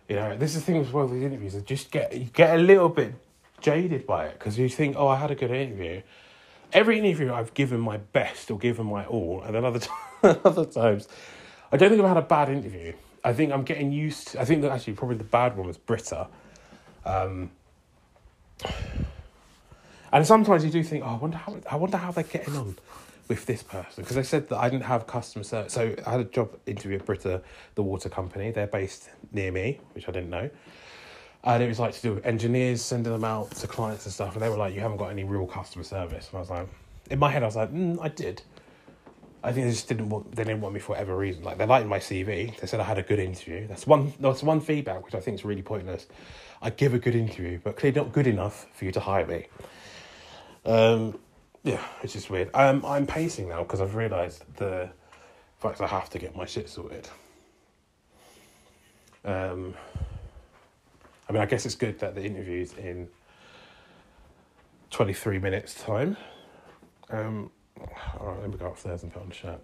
You 0.09 0.15
know, 0.15 0.37
this 0.37 0.55
is 0.55 0.61
the 0.61 0.65
thing 0.65 0.79
with 0.79 0.93
well 0.93 1.07
these 1.07 1.23
interviews. 1.23 1.55
just 1.63 1.91
get 1.91 2.13
you 2.13 2.25
get 2.25 2.55
a 2.57 2.61
little 2.61 2.89
bit 2.89 3.13
jaded 3.61 4.05
by 4.05 4.27
it 4.27 4.39
because 4.39 4.57
you 4.57 4.69
think, 4.69 4.95
oh, 4.97 5.07
I 5.07 5.17
had 5.17 5.31
a 5.31 5.35
good 5.35 5.51
interview, 5.51 6.01
every 6.73 6.99
interview 6.99 7.33
I've 7.33 7.53
given 7.53 7.79
my 7.79 7.97
best 7.97 8.51
or 8.51 8.57
given 8.57 8.85
my 8.85 9.05
all, 9.05 9.41
and 9.41 9.55
then 9.55 9.65
other 9.65 9.79
t- 9.79 9.89
other 10.23 10.65
times, 10.65 11.07
I 11.71 11.77
don't 11.77 11.89
think 11.89 12.01
I've 12.01 12.07
had 12.07 12.17
a 12.17 12.21
bad 12.21 12.49
interview. 12.49 12.93
I 13.23 13.33
think 13.33 13.51
I'm 13.51 13.63
getting 13.63 13.91
used. 13.91 14.29
To, 14.29 14.41
I 14.41 14.45
think 14.45 14.61
that 14.61 14.71
actually 14.71 14.93
probably 14.93 15.17
the 15.17 15.23
bad 15.23 15.57
one 15.57 15.67
was 15.67 15.77
Brita. 15.77 16.27
Um, 17.05 17.51
and 20.11 20.25
sometimes 20.25 20.63
you 20.63 20.71
do 20.71 20.83
think, 20.83 21.03
oh, 21.03 21.09
I 21.09 21.15
wonder 21.15 21.37
how 21.37 21.57
I 21.69 21.75
wonder 21.75 21.97
how 21.97 22.11
they're 22.11 22.23
getting 22.23 22.55
on 22.55 22.75
with 23.27 23.45
this 23.45 23.61
person 23.61 24.03
because 24.03 24.15
they 24.15 24.23
said 24.23 24.47
that 24.49 24.57
I 24.57 24.69
didn't 24.69 24.85
have 24.85 25.05
customer 25.05 25.43
service. 25.43 25.73
So 25.73 25.95
I 26.05 26.11
had 26.11 26.19
a 26.21 26.25
job 26.25 26.57
interview 26.65 26.97
at 26.97 27.05
Brita, 27.05 27.41
the 27.75 27.83
water 27.83 28.09
company. 28.09 28.51
They're 28.51 28.67
based 28.67 29.09
near 29.31 29.51
me, 29.51 29.79
which 29.93 30.07
I 30.07 30.11
didn't 30.11 30.29
know. 30.29 30.49
And 31.43 31.63
it 31.63 31.67
was 31.67 31.79
like 31.79 31.93
to 31.93 32.01
do 32.01 32.15
with 32.15 32.25
engineers 32.25 32.81
sending 32.81 33.11
them 33.11 33.23
out 33.23 33.51
to 33.51 33.67
clients 33.67 34.05
and 34.05 34.13
stuff. 34.13 34.33
And 34.33 34.41
they 34.41 34.49
were 34.49 34.57
like, 34.57 34.73
you 34.73 34.81
haven't 34.81 34.97
got 34.97 35.11
any 35.11 35.23
real 35.23 35.45
customer 35.45 35.83
service. 35.83 36.27
And 36.29 36.37
I 36.37 36.39
was 36.39 36.49
like, 36.49 36.67
in 37.09 37.19
my 37.19 37.29
head, 37.29 37.43
I 37.43 37.45
was 37.45 37.55
like, 37.55 37.71
mm, 37.71 37.97
I 38.01 38.09
did. 38.09 38.41
I 39.43 39.53
think 39.53 39.65
they 39.67 39.71
just 39.71 39.87
didn't 39.87 40.09
want 40.09 40.35
they 40.35 40.43
didn't 40.43 40.61
want 40.61 40.73
me 40.73 40.79
for 40.79 40.93
whatever 40.93 41.15
reason. 41.15 41.43
Like 41.43 41.57
they 41.57 41.65
liked 41.65 41.87
my 41.87 41.99
CV. 41.99 42.57
They 42.59 42.67
said 42.67 42.79
I 42.79 42.83
had 42.83 42.97
a 42.97 43.03
good 43.03 43.19
interview. 43.19 43.67
That's 43.67 43.85
one 43.85 44.13
that's 44.19 44.43
one 44.43 44.59
feedback 44.59 45.05
which 45.05 45.15
I 45.15 45.19
think 45.19 45.35
is 45.35 45.45
really 45.45 45.61
pointless. 45.61 46.07
I 46.61 46.71
give 46.71 46.93
a 46.93 46.99
good 46.99 47.15
interview, 47.15 47.59
but 47.63 47.77
clearly 47.77 48.01
not 48.01 48.11
good 48.11 48.27
enough 48.27 48.65
for 48.73 48.85
you 48.85 48.91
to 48.93 48.99
hire 48.99 49.27
me. 49.27 49.45
Um, 50.67 51.17
yeah, 51.63 51.81
it's 52.03 52.11
just 52.11 52.29
weird. 52.29 52.49
Um, 52.53 52.85
I'm 52.85 53.07
pacing 53.07 53.47
now 53.47 53.63
because 53.63 53.79
I've 53.79 53.95
realised 53.95 54.43
the 54.57 54.89
fact 55.59 55.79
I 55.79 55.87
have 55.87 56.09
to 56.09 56.19
get 56.19 56.35
my 56.35 56.45
shit 56.45 56.69
sorted. 56.69 57.07
Um, 59.23 59.73
I 61.27 61.33
mean, 61.33 61.41
I 61.41 61.45
guess 61.45 61.65
it's 61.65 61.75
good 61.75 61.99
that 61.99 62.15
the 62.15 62.23
interview's 62.23 62.73
in 62.73 63.07
23 64.91 65.39
minutes' 65.39 65.73
time. 65.73 66.17
Um, 67.09 67.49
all 68.19 68.27
right, 68.27 68.41
let 68.41 68.49
me 68.49 68.57
go 68.57 68.67
upstairs 68.67 69.03
and 69.03 69.13
put 69.13 69.21
on 69.21 69.29
the 69.29 69.35
shirt. 69.35 69.61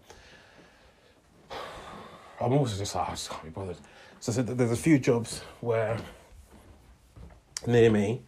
I'm 2.40 2.54
also 2.54 2.78
just 2.78 2.96
like, 2.96 3.10
I 3.10 3.12
just 3.12 3.30
can't 3.30 3.44
be 3.44 3.50
bothered. 3.50 3.78
So, 4.22 4.32
so 4.32 4.42
there's 4.42 4.72
a 4.72 4.78
few 4.78 5.00
jobs 5.00 5.42
where, 5.60 5.98
near 7.68 7.90
me, 7.90 8.22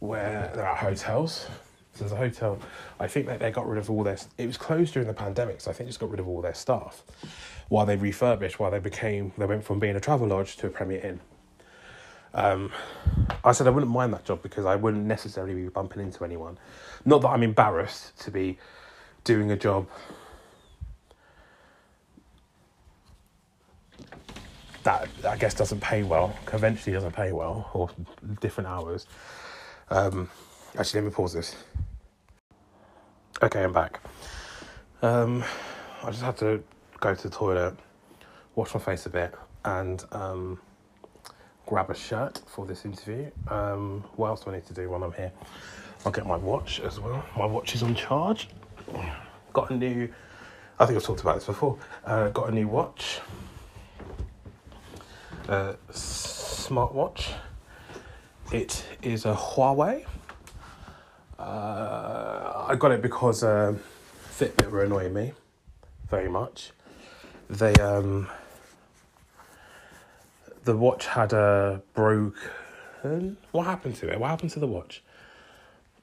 where 0.00 0.50
there 0.54 0.66
are 0.66 0.76
hotels. 0.76 1.46
So 1.96 2.04
there's 2.04 2.12
a 2.12 2.16
hotel, 2.16 2.58
I 3.00 3.06
think 3.06 3.26
that 3.26 3.40
they 3.40 3.50
got 3.50 3.66
rid 3.66 3.78
of 3.78 3.90
all 3.90 4.04
their, 4.04 4.18
it 4.36 4.46
was 4.46 4.58
closed 4.58 4.92
during 4.92 5.08
the 5.08 5.14
pandemic, 5.14 5.62
so 5.62 5.70
I 5.70 5.74
think 5.74 5.88
just 5.88 5.98
got 5.98 6.10
rid 6.10 6.20
of 6.20 6.28
all 6.28 6.42
their 6.42 6.54
staff 6.54 7.02
while 7.68 7.86
they 7.86 7.96
refurbished, 7.96 8.60
while 8.60 8.70
they 8.70 8.78
became, 8.78 9.32
they 9.38 9.46
went 9.46 9.64
from 9.64 9.78
being 9.78 9.96
a 9.96 10.00
Travelodge 10.00 10.56
to 10.56 10.66
a 10.66 10.70
Premier 10.70 11.00
Inn. 11.00 11.20
Um, 12.34 12.70
I 13.44 13.52
said 13.52 13.66
I 13.66 13.70
wouldn't 13.70 13.90
mind 13.90 14.12
that 14.12 14.24
job 14.24 14.42
because 14.42 14.66
I 14.66 14.76
wouldn't 14.76 15.04
necessarily 15.04 15.54
be 15.54 15.68
bumping 15.68 16.02
into 16.02 16.22
anyone. 16.22 16.58
Not 17.04 17.22
that 17.22 17.28
I'm 17.28 17.42
embarrassed 17.42 18.18
to 18.20 18.30
be 18.30 18.58
doing 19.24 19.50
a 19.50 19.56
job 19.56 19.88
that 24.82 25.08
I 25.26 25.36
guess 25.36 25.54
doesn't 25.54 25.80
pay 25.80 26.02
well, 26.02 26.36
conventionally 26.44 26.94
doesn't 26.94 27.14
pay 27.14 27.32
well, 27.32 27.70
or 27.72 27.88
different 28.40 28.68
hours. 28.68 29.06
Um, 29.90 30.28
actually, 30.78 31.00
let 31.00 31.06
me 31.06 31.14
pause 31.14 31.32
this. 31.32 31.56
Okay, 33.42 33.62
I'm 33.62 33.72
back. 33.72 34.00
Um, 35.02 35.44
I 36.02 36.10
just 36.10 36.22
had 36.22 36.36
to 36.38 36.62
go 37.00 37.14
to 37.14 37.22
the 37.22 37.34
toilet, 37.34 37.76
wash 38.54 38.74
my 38.74 38.80
face 38.80 39.06
a 39.06 39.10
bit, 39.10 39.34
and 39.64 40.04
um, 40.12 40.58
grab 41.66 41.90
a 41.90 41.94
shirt 41.94 42.40
for 42.46 42.66
this 42.66 42.84
interview. 42.84 43.30
Um, 43.48 44.04
what 44.16 44.28
else 44.28 44.44
do 44.44 44.50
I 44.50 44.54
need 44.54 44.66
to 44.66 44.74
do 44.74 44.88
while 44.90 45.02
I'm 45.02 45.12
here? 45.12 45.32
I'll 46.04 46.12
get 46.12 46.26
my 46.26 46.36
watch 46.36 46.80
as 46.80 47.00
well. 47.00 47.24
My 47.36 47.46
watch 47.46 47.74
is 47.74 47.82
on 47.82 47.94
charge. 47.94 48.48
Got 49.52 49.70
a 49.70 49.74
new, 49.74 50.12
I 50.78 50.86
think 50.86 50.96
I've 50.98 51.04
talked 51.04 51.20
about 51.20 51.36
this 51.36 51.46
before. 51.46 51.78
Uh, 52.04 52.28
got 52.28 52.48
a 52.48 52.52
new 52.52 52.68
watch, 52.68 53.20
uh, 55.48 55.74
smartwatch. 55.90 57.32
It 58.52 58.84
is 59.02 59.24
a 59.24 59.34
Huawei. 59.34 60.06
Uh, 61.38 62.64
I 62.68 62.76
got 62.76 62.92
it 62.92 63.02
because 63.02 63.42
uh, 63.44 63.74
Fitbit 64.30 64.70
were 64.70 64.84
annoying 64.84 65.12
me 65.12 65.32
very 66.08 66.28
much. 66.28 66.72
They 67.50 67.74
um, 67.74 68.28
the 70.64 70.76
watch 70.76 71.06
had 71.06 71.32
a 71.32 71.82
broken. 71.94 73.36
What 73.52 73.64
happened 73.66 73.96
to 73.96 74.10
it? 74.10 74.18
What 74.18 74.30
happened 74.30 74.50
to 74.52 74.60
the 74.60 74.66
watch? 74.66 75.02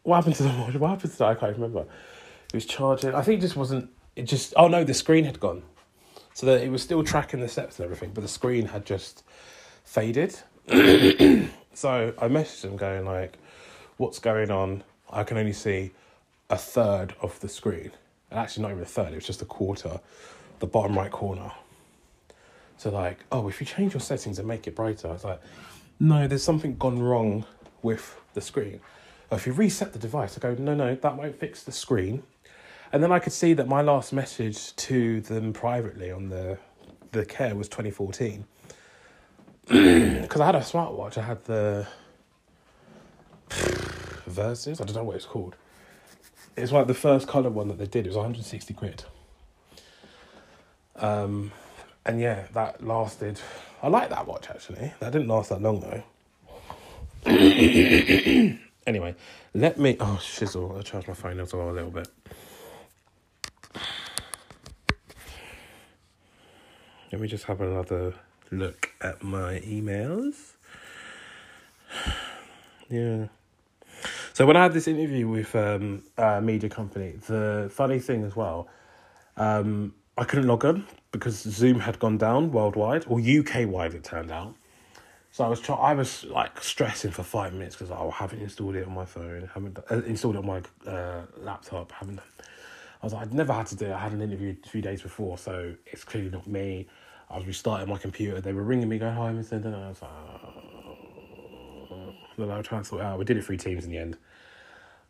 What 0.03 0.17
happened 0.17 0.35
to 0.35 0.43
the 0.43 0.49
watch? 0.59 0.75
What 0.75 0.89
happened 0.89 1.11
to 1.11 1.17
that? 1.19 1.27
I 1.27 1.35
can't 1.35 1.55
remember. 1.55 1.81
It 1.81 2.53
was 2.53 2.65
charging. 2.65 3.13
I 3.13 3.21
think 3.21 3.39
it 3.39 3.41
just 3.41 3.55
wasn't. 3.55 3.89
It 4.15 4.23
just. 4.23 4.53
Oh 4.55 4.67
no, 4.67 4.83
the 4.83 4.93
screen 4.93 5.25
had 5.25 5.39
gone. 5.39 5.63
So 6.35 6.45
that 6.47 6.61
it 6.63 6.71
was 6.71 6.81
still 6.81 7.03
tracking 7.03 7.41
the 7.41 7.47
steps 7.47 7.77
and 7.77 7.85
everything, 7.85 8.11
but 8.13 8.21
the 8.21 8.27
screen 8.27 8.67
had 8.67 8.85
just 8.85 9.23
faded. 9.83 10.33
so 10.69 12.13
I 12.17 12.27
messaged 12.27 12.63
him 12.63 12.77
going 12.77 13.05
like, 13.05 13.37
"What's 13.97 14.19
going 14.19 14.49
on? 14.49 14.83
I 15.13 15.23
can 15.23 15.37
only 15.37 15.53
see 15.53 15.91
a 16.49 16.57
third 16.57 17.15
of 17.21 17.39
the 17.39 17.47
screen, 17.47 17.91
and 18.29 18.39
actually 18.39 18.63
not 18.63 18.71
even 18.71 18.83
a 18.83 18.87
third. 18.87 19.13
It 19.13 19.15
was 19.15 19.25
just 19.25 19.41
a 19.41 19.45
quarter, 19.45 19.99
the 20.59 20.67
bottom 20.67 20.97
right 20.97 21.11
corner." 21.11 21.51
So 22.77 22.89
like, 22.89 23.23
oh, 23.31 23.47
if 23.47 23.61
you 23.61 23.65
change 23.65 23.93
your 23.93 24.01
settings 24.01 24.39
and 24.39 24.47
make 24.47 24.67
it 24.67 24.75
brighter, 24.75 25.07
I 25.07 25.13
was 25.13 25.23
like, 25.23 25.39
no, 25.99 26.27
there's 26.27 26.43
something 26.43 26.75
gone 26.75 27.01
wrong 27.01 27.45
with 27.81 28.19
the 28.33 28.41
screen. 28.41 28.81
Or 29.31 29.37
if 29.37 29.47
you 29.47 29.53
reset 29.53 29.93
the 29.93 29.99
device, 29.99 30.37
I 30.37 30.41
go, 30.41 30.53
no, 30.55 30.73
no, 30.73 30.95
that 30.95 31.15
won't 31.15 31.39
fix 31.39 31.63
the 31.63 31.71
screen. 31.71 32.23
And 32.91 33.01
then 33.01 33.11
I 33.11 33.19
could 33.19 33.33
see 33.33 33.53
that 33.53 33.67
my 33.67 33.81
last 33.81 34.11
message 34.11 34.75
to 34.75 35.21
them 35.21 35.53
privately 35.53 36.11
on 36.11 36.29
the 36.29 36.57
the 37.11 37.25
care 37.25 37.55
was 37.55 37.69
2014. 37.69 38.43
Because 39.67 40.41
I 40.41 40.45
had 40.45 40.55
a 40.55 40.59
smartwatch, 40.59 41.17
I 41.17 41.21
had 41.21 41.43
the 41.45 41.87
Versa, 44.33 44.71
I 44.71 44.73
don't 44.73 44.95
know 44.95 45.03
what 45.03 45.15
it's 45.15 45.25
called. 45.25 45.55
It's 46.55 46.71
like 46.71 46.87
the 46.87 46.93
first 46.93 47.27
colour 47.27 47.49
one 47.49 47.67
that 47.69 47.77
they 47.77 47.87
did, 47.87 48.05
it 48.05 48.09
was 48.09 48.17
160 48.17 48.73
quid. 48.73 49.03
Um, 50.95 51.51
and 52.05 52.19
yeah, 52.19 52.45
that 52.53 52.85
lasted. 52.85 53.39
I 53.81 53.87
like 53.87 54.09
that 54.09 54.27
watch 54.27 54.49
actually. 54.49 54.93
That 54.99 55.11
didn't 55.11 55.27
last 55.27 55.49
that 55.49 55.61
long 55.61 55.79
though. 55.79 56.03
anyway, 58.85 59.15
let 59.53 59.79
me. 59.79 59.97
Oh 59.99 60.19
shizzle! 60.21 60.77
I 60.77 60.81
charged 60.81 61.07
my 61.07 61.13
phone 61.13 61.39
as 61.39 61.53
well 61.53 61.69
a 61.69 61.71
little 61.71 61.91
bit. 61.91 62.07
Let 67.11 67.21
me 67.21 67.27
just 67.27 67.45
have 67.45 67.61
another 67.61 68.13
look 68.51 68.89
at 69.01 69.23
my 69.23 69.59
emails. 69.59 70.53
Yeah. 72.89 73.27
So 74.33 74.47
when 74.47 74.57
I 74.57 74.63
had 74.63 74.73
this 74.73 74.87
interview 74.87 75.27
with 75.27 75.55
um, 75.55 76.01
a 76.17 76.41
media 76.41 76.67
company, 76.67 77.13
the 77.27 77.69
funny 77.71 77.99
thing 77.99 78.23
as 78.23 78.35
well, 78.35 78.67
um, 79.37 79.93
I 80.17 80.23
couldn't 80.23 80.47
log 80.47 80.65
on 80.65 80.87
because 81.11 81.39
Zoom 81.39 81.79
had 81.79 81.99
gone 81.99 82.17
down 82.17 82.51
worldwide 82.51 83.05
or 83.07 83.19
UK 83.19 83.67
wide. 83.67 83.93
It 83.93 84.03
turned 84.03 84.31
out. 84.31 84.55
So 85.31 85.43
I 85.43 85.47
was 85.47 85.59
try- 85.59 85.75
I 85.75 85.93
was 85.93 86.23
like 86.23 86.63
stressing 86.63 87.11
for 87.11 87.21
five 87.21 87.53
minutes 87.53 87.75
because 87.75 87.91
oh, 87.91 88.09
I 88.09 88.15
haven't 88.15 88.41
installed 88.41 88.75
it 88.75 88.87
on 88.87 88.93
my 88.95 89.05
phone, 89.05 89.49
haven't 89.53 89.77
uh, 89.91 90.01
installed 90.01 90.35
it 90.35 90.39
on 90.39 90.47
my 90.47 90.61
uh, 90.91 91.21
laptop, 91.37 91.91
haven't. 91.91 92.19
I 92.19 93.05
was 93.05 93.13
like, 93.13 93.27
I'd 93.27 93.33
never 93.35 93.53
had 93.53 93.67
to 93.67 93.75
do 93.75 93.85
it. 93.85 93.91
I 93.91 93.99
had 93.99 94.13
an 94.13 94.21
interview 94.21 94.55
a 94.63 94.67
few 94.67 94.81
days 94.81 95.03
before, 95.03 95.37
so 95.37 95.75
it's 95.85 96.03
clearly 96.03 96.31
not 96.31 96.47
me. 96.47 96.87
I 97.29 97.37
was 97.37 97.45
restarting 97.45 97.87
my 97.87 97.99
computer. 97.99 98.41
They 98.41 98.53
were 98.53 98.63
ringing 98.63 98.89
me, 98.89 98.97
going, 98.97 99.13
"Hi. 99.13 99.29
And 99.29 99.75
I 99.75 99.89
was 99.89 100.01
like, 100.01 100.11
oh. 100.11 100.82
Then 102.37 102.51
I 102.51 102.57
was 102.57 102.67
trying 102.67 102.81
to 102.81 102.87
sort 102.87 103.01
out. 103.01 103.19
We 103.19 103.25
did 103.25 103.37
it 103.37 103.45
three 103.45 103.57
teams 103.57 103.85
in 103.85 103.91
the 103.91 103.97
end. 103.97 104.17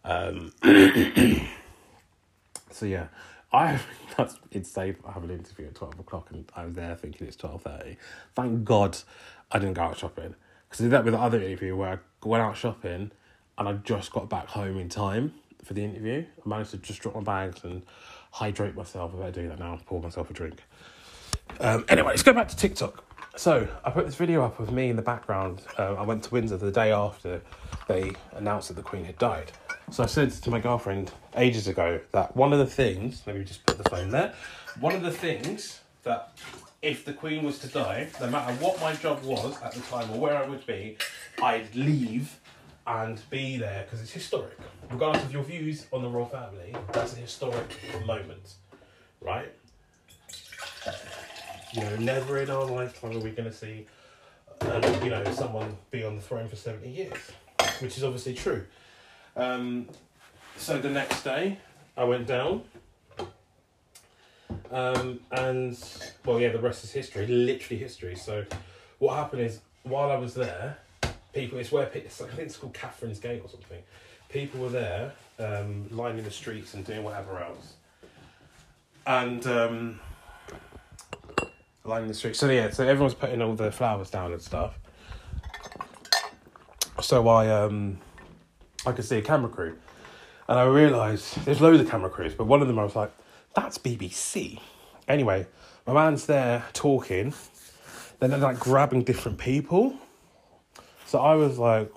Um, 0.05 0.51
so 2.71 2.85
yeah, 2.85 3.07
I 3.51 3.79
that's 4.17 4.37
it's 4.51 4.69
safe. 4.69 4.95
I 5.07 5.11
have 5.11 5.23
an 5.23 5.31
interview 5.31 5.67
at 5.67 5.75
twelve 5.75 5.99
o'clock, 5.99 6.29
and 6.31 6.45
I 6.55 6.65
was 6.65 6.75
there 6.75 6.95
thinking 6.95 7.27
it's 7.27 7.35
twelve 7.35 7.61
thirty. 7.61 7.97
Thank 8.35 8.63
God 8.63 8.97
I 9.51 9.59
didn't 9.59 9.75
go 9.75 9.83
out 9.83 9.97
shopping 9.97 10.35
because 10.69 10.81
I 10.81 10.83
did 10.85 10.91
that 10.91 11.05
with 11.05 11.13
the 11.13 11.19
other 11.19 11.39
interview 11.41 11.75
where 11.75 12.01
I 12.23 12.27
went 12.27 12.43
out 12.43 12.57
shopping, 12.57 13.11
and 13.57 13.69
I 13.69 13.73
just 13.73 14.11
got 14.11 14.29
back 14.29 14.47
home 14.47 14.77
in 14.77 14.89
time 14.89 15.33
for 15.63 15.73
the 15.73 15.83
interview. 15.83 16.25
I 16.45 16.49
managed 16.49 16.71
to 16.71 16.77
just 16.77 17.01
drop 17.01 17.15
my 17.15 17.21
bags 17.21 17.63
and 17.63 17.83
hydrate 18.31 18.75
myself. 18.75 19.13
I 19.15 19.19
better 19.19 19.41
do 19.43 19.47
that 19.49 19.59
now. 19.59 19.79
Pour 19.85 20.01
myself 20.01 20.29
a 20.29 20.33
drink. 20.33 20.61
Um, 21.59 21.85
anyway, 21.87 22.09
let's 22.09 22.23
go 22.23 22.33
back 22.33 22.47
to 22.49 22.55
TikTok. 22.55 23.03
So 23.35 23.67
I 23.83 23.89
put 23.89 24.05
this 24.05 24.13
video 24.13 24.43
up 24.43 24.59
of 24.59 24.71
me 24.71 24.89
in 24.89 24.95
the 24.95 25.01
background. 25.01 25.63
Uh, 25.79 25.95
I 25.95 26.03
went 26.03 26.23
to 26.25 26.29
Windsor 26.29 26.57
the 26.57 26.71
day 26.71 26.91
after 26.91 27.41
they 27.87 28.11
announced 28.33 28.67
that 28.67 28.75
the 28.75 28.83
Queen 28.83 29.05
had 29.05 29.17
died. 29.17 29.51
So 29.89 30.03
I 30.03 30.05
said 30.05 30.31
to 30.31 30.51
my 30.51 30.59
girlfriend 30.59 31.11
ages 31.35 31.67
ago 31.67 31.99
that 32.11 32.35
one 32.35 32.53
of 32.53 32.59
the 32.59 32.67
things, 32.67 33.23
let 33.25 33.35
me 33.35 33.43
just 33.43 33.65
put 33.65 33.79
the 33.79 33.89
phone 33.89 34.11
there, 34.11 34.35
one 34.79 34.93
of 34.93 35.01
the 35.01 35.11
things 35.11 35.81
that 36.03 36.37
if 36.83 37.05
the 37.05 37.13
Queen 37.13 37.43
was 37.43 37.57
to 37.59 37.67
die, 37.67 38.07
no 38.21 38.29
matter 38.29 38.53
what 38.63 38.79
my 38.79 38.93
job 38.93 39.23
was 39.23 39.59
at 39.63 39.71
the 39.73 39.81
time 39.81 40.11
or 40.11 40.19
where 40.19 40.37
I 40.37 40.47
would 40.47 40.65
be, 40.67 40.97
I'd 41.41 41.73
leave 41.73 42.39
and 42.85 43.19
be 43.31 43.57
there 43.57 43.83
because 43.83 43.99
it's 43.99 44.11
historic. 44.11 44.59
Regardless 44.91 45.23
of 45.23 45.33
your 45.33 45.43
views 45.43 45.87
on 45.91 46.03
the 46.03 46.09
royal 46.09 46.27
family, 46.27 46.75
that's 46.91 47.13
a 47.13 47.17
historic 47.17 47.79
moment, 48.05 48.55
right? 49.21 49.51
You 51.73 51.81
know, 51.81 51.95
never 51.95 52.37
in 52.37 52.51
our 52.51 52.65
lifetime 52.65 53.17
are 53.17 53.19
we 53.19 53.31
going 53.31 53.49
to 53.49 53.51
see, 53.51 53.87
um, 54.61 54.83
you 55.03 55.09
know, 55.09 55.23
someone 55.31 55.75
be 55.89 56.03
on 56.03 56.15
the 56.15 56.21
throne 56.21 56.47
for 56.47 56.55
70 56.55 56.87
years, 56.87 57.31
which 57.79 57.97
is 57.97 58.03
obviously 58.03 58.35
true. 58.35 58.63
Um, 59.35 59.87
so 60.55 60.77
the 60.77 60.91
next 60.91 61.23
day, 61.23 61.57
I 61.97 62.03
went 62.03 62.27
down. 62.27 62.61
Um, 64.69 65.19
and, 65.31 65.77
well, 66.23 66.39
yeah, 66.39 66.49
the 66.49 66.59
rest 66.59 66.83
is 66.83 66.91
history, 66.91 67.25
literally 67.25 67.81
history. 67.81 68.15
So, 68.15 68.45
what 68.99 69.15
happened 69.15 69.41
is, 69.41 69.59
while 69.81 70.11
I 70.11 70.15
was 70.15 70.35
there, 70.35 70.77
people, 71.33 71.57
it's 71.57 71.71
where, 71.71 71.89
it's, 71.93 72.21
I 72.21 72.27
think 72.27 72.39
it's 72.39 72.55
called 72.57 72.75
Catherine's 72.75 73.19
Gate 73.19 73.41
or 73.43 73.49
something. 73.49 73.81
People 74.29 74.61
were 74.61 74.69
there, 74.69 75.13
um, 75.39 75.87
lining 75.89 76.23
the 76.23 76.31
streets 76.31 76.75
and 76.75 76.85
doing 76.85 77.03
whatever 77.03 77.39
else. 77.39 77.73
And, 79.07 79.45
um, 79.47 79.99
lining 81.83 82.07
the 82.07 82.13
streets. 82.13 82.39
So, 82.39 82.49
yeah, 82.49 82.69
so 82.69 82.87
everyone's 82.87 83.13
putting 83.13 83.41
all 83.41 83.55
the 83.55 83.71
flowers 83.71 84.09
down 84.09 84.31
and 84.31 84.41
stuff. 84.41 84.79
So, 87.01 87.27
I, 87.27 87.49
um, 87.49 87.99
I 88.85 88.91
could 88.91 89.05
see 89.05 89.17
a 89.17 89.21
camera 89.21 89.49
crew. 89.49 89.77
And 90.47 90.59
I 90.59 90.63
realised 90.63 91.45
there's 91.45 91.61
loads 91.61 91.79
of 91.79 91.89
camera 91.89 92.09
crews, 92.09 92.33
but 92.33 92.45
one 92.45 92.61
of 92.61 92.67
them 92.67 92.77
I 92.77 92.83
was 92.83 92.95
like, 92.95 93.11
that's 93.55 93.77
BBC. 93.77 94.59
Anyway, 95.07 95.47
my 95.87 95.93
man's 95.93 96.25
there 96.25 96.65
talking, 96.73 97.33
then 98.19 98.29
they're 98.29 98.39
like 98.39 98.59
grabbing 98.59 99.03
different 99.03 99.37
people. 99.37 99.95
So 101.05 101.19
I 101.19 101.35
was 101.35 101.57
like, 101.57 101.91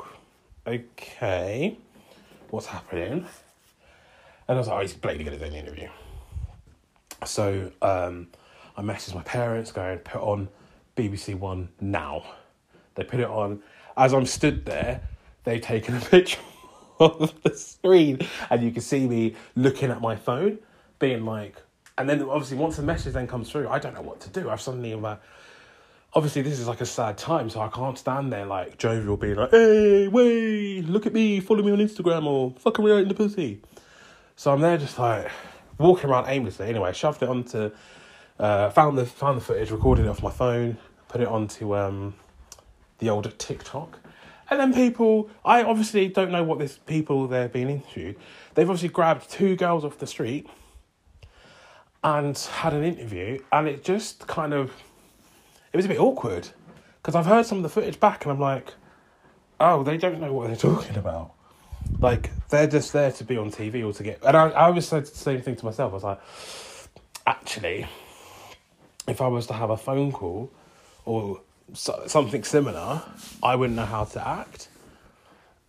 okay, 0.67 1.77
what's 2.51 2.67
happening? 2.67 3.27
And 4.49 4.57
I 4.57 4.59
was 4.59 4.69
like, 4.69 4.77
oh, 4.77 4.81
he's 4.83 4.95
blatantly 4.95 5.31
to 5.31 5.39
do 5.39 5.45
an 5.45 5.55
interview. 5.55 5.89
So 7.25 7.73
um, 7.83 8.29
I 8.77 8.83
messaged 8.83 9.15
my 9.15 9.23
parents 9.23 9.73
going, 9.73 9.99
put 9.99 10.21
on 10.21 10.49
BBC 10.97 11.35
One 11.35 11.69
now. 11.81 12.25
They 12.95 13.05
put 13.05 13.21
it 13.21 13.29
on. 13.29 13.63
As 13.97 14.13
I'm 14.13 14.27
stood 14.27 14.67
there, 14.67 15.01
they've 15.45 15.63
taken 15.63 15.97
a 15.97 16.01
picture 16.11 16.41
of 17.01 17.35
the 17.43 17.55
screen 17.55 18.19
and 18.51 18.63
you 18.63 18.71
can 18.71 18.83
see 18.83 19.07
me 19.07 19.35
looking 19.55 19.91
at 19.91 20.01
my 20.01 20.17
phone 20.17 20.59
being 20.99 21.25
like 21.25 21.61
and 21.99 22.09
then 22.09 22.23
obviously 22.23 22.57
once 22.57 22.77
the 22.77 22.83
message 22.83 23.13
then 23.13 23.27
comes 23.27 23.51
through 23.51 23.69
i 23.69 23.79
don't 23.79 23.95
know 23.95 24.01
what 24.01 24.19
to 24.21 24.31
do 24.31 24.49
i've 24.49 24.61
suddenly 24.61 24.93
am 24.93 25.03
like 25.03 25.21
obviously 26.15 26.41
this 26.41 26.59
is 26.59 26.67
like 26.67 26.81
a 26.81 26.87
sad 26.87 27.19
time 27.19 27.51
so 27.51 27.61
i 27.61 27.69
can't 27.69 27.99
stand 27.99 28.33
there 28.33 28.47
like 28.47 28.79
jovial 28.79 29.17
being 29.17 29.35
like 29.35 29.51
hey 29.51 30.09
wait 30.09 30.83
look 30.89 31.07
at 31.07 31.13
me 31.13 31.39
follow 31.39 31.63
me 31.63 31.71
on 31.71 31.79
instagram 31.79 32.25
or 32.25 32.55
fucking 32.59 32.85
me 32.85 32.91
out 32.91 32.99
in 32.99 33.09
the 33.09 33.15
pussy 33.15 33.61
so 34.37 34.53
i'm 34.53 34.61
there 34.61 34.79
just 34.79 34.99
like 34.99 35.31
walking 35.79 36.09
around 36.09 36.27
aimlessly 36.29 36.67
anyway 36.67 36.93
shoved 36.93 37.23
it 37.23 37.29
onto 37.29 37.71
uh, 38.39 38.71
found 38.71 38.99
the 38.99 39.07
found 39.07 39.37
the 39.37 39.41
footage 39.41 39.71
recorded 39.71 40.07
it 40.07 40.09
off 40.09 40.23
my 40.23 40.31
phone 40.31 40.77
put 41.09 41.21
it 41.21 41.29
onto 41.29 41.75
um, 41.75 42.15
the 42.99 43.09
old 43.09 43.39
tiktok 43.39 43.99
and 44.49 44.61
then 44.61 44.73
people, 44.73 45.29
I 45.45 45.63
obviously 45.65 46.09
don't 46.09 46.31
know 46.31 46.45
what 46.45 46.59
this 46.59 46.79
people 46.79 47.27
they're 47.27 47.49
being 47.49 47.69
interviewed. 47.69 48.17
They've 48.55 48.69
obviously 48.69 48.91
grabbed 48.91 49.29
two 49.31 49.57
girls 49.57 49.85
off 49.85 49.99
the 49.99 50.07
street 50.07 50.49
and 52.05 52.39
had 52.39 52.73
an 52.73 52.85
interview, 52.85 53.41
and 53.51 53.67
it 53.67 53.83
just 53.83 54.27
kind 54.29 54.55
of, 54.55 54.71
it 55.73 55.77
was 55.77 55.87
a 55.87 55.89
bit 55.89 55.99
awkward 55.99 56.49
because 57.03 57.17
I've 57.17 57.27
heard 57.27 57.45
some 57.45 57.59
of 57.59 57.63
the 57.65 57.69
footage 57.69 57.99
back, 57.99 58.25
and 58.25 58.33
I'm 58.33 58.41
like, 58.41 58.73
oh, 59.59 59.83
they 59.83 59.97
don't 59.97 60.21
know 60.21 60.33
what 60.33 60.47
they're 60.47 60.57
talking 60.73 60.97
about. 60.97 61.33
Like 61.99 62.31
they're 62.49 62.67
just 62.67 62.93
there 62.93 63.13
to 63.13 63.25
be 63.25 63.37
on 63.37 63.51
TV 63.51 63.85
or 63.85 63.93
to 63.95 64.03
get. 64.03 64.23
And 64.25 64.37
I, 64.37 64.49
I 64.51 64.67
always 64.67 64.87
said 64.87 65.07
the 65.07 65.17
same 65.17 65.41
thing 65.41 65.57
to 65.57 65.65
myself. 65.65 65.93
I 65.93 65.95
was 65.95 66.05
like, 66.05 66.21
actually, 67.27 67.87
if 69.07 69.21
I 69.21 69.29
was 69.29 69.47
to 69.49 69.55
have 69.55 69.71
a 69.71 69.77
phone 69.77 70.13
call 70.13 70.51
or 71.05 71.41
so, 71.73 72.05
something 72.07 72.45
similar, 72.45 73.03
I 73.43 73.57
wouldn't 73.57 73.77
know 73.77 73.85
how 73.85 74.05
to 74.05 74.29
act. 74.29 74.69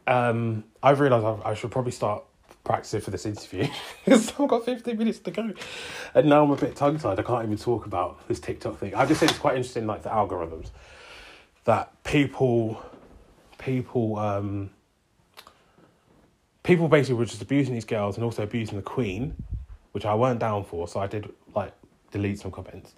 Um, 0.05 0.63
I've 0.81 0.99
realised 0.99 1.25
I, 1.25 1.51
I 1.51 1.53
should 1.53 1.71
probably 1.71 1.91
start 1.91 2.23
practicing 2.63 3.01
for 3.01 3.11
this 3.11 3.25
interview 3.25 3.67
because 4.05 4.33
I've 4.39 4.47
got 4.47 4.65
15 4.65 4.97
minutes 4.97 5.19
to 5.19 5.31
go. 5.31 5.53
And 6.13 6.29
now 6.29 6.43
I'm 6.43 6.51
a 6.51 6.55
bit 6.55 6.75
tongue 6.75 6.99
tied. 6.99 7.19
I 7.19 7.23
can't 7.23 7.45
even 7.45 7.57
talk 7.57 7.85
about 7.85 8.27
this 8.27 8.39
TikTok 8.39 8.77
thing. 8.77 8.93
I 8.93 9.05
just 9.05 9.19
think 9.19 9.31
it's 9.31 9.39
quite 9.39 9.55
interesting, 9.55 9.87
like 9.87 10.03
the 10.03 10.09
algorithms, 10.09 10.69
that 11.65 12.03
people, 12.03 12.81
people, 13.57 14.17
um, 14.17 14.69
people 16.63 16.87
basically 16.87 17.15
were 17.15 17.25
just 17.25 17.41
abusing 17.41 17.73
these 17.73 17.85
girls 17.85 18.17
and 18.17 18.23
also 18.23 18.43
abusing 18.43 18.75
the 18.75 18.83
Queen, 18.83 19.35
which 19.93 20.05
I 20.05 20.13
weren't 20.15 20.39
down 20.39 20.65
for. 20.65 20.87
So 20.87 20.99
I 20.99 21.07
did 21.07 21.29
like 21.55 21.73
delete 22.11 22.39
some 22.39 22.51
comments. 22.51 22.93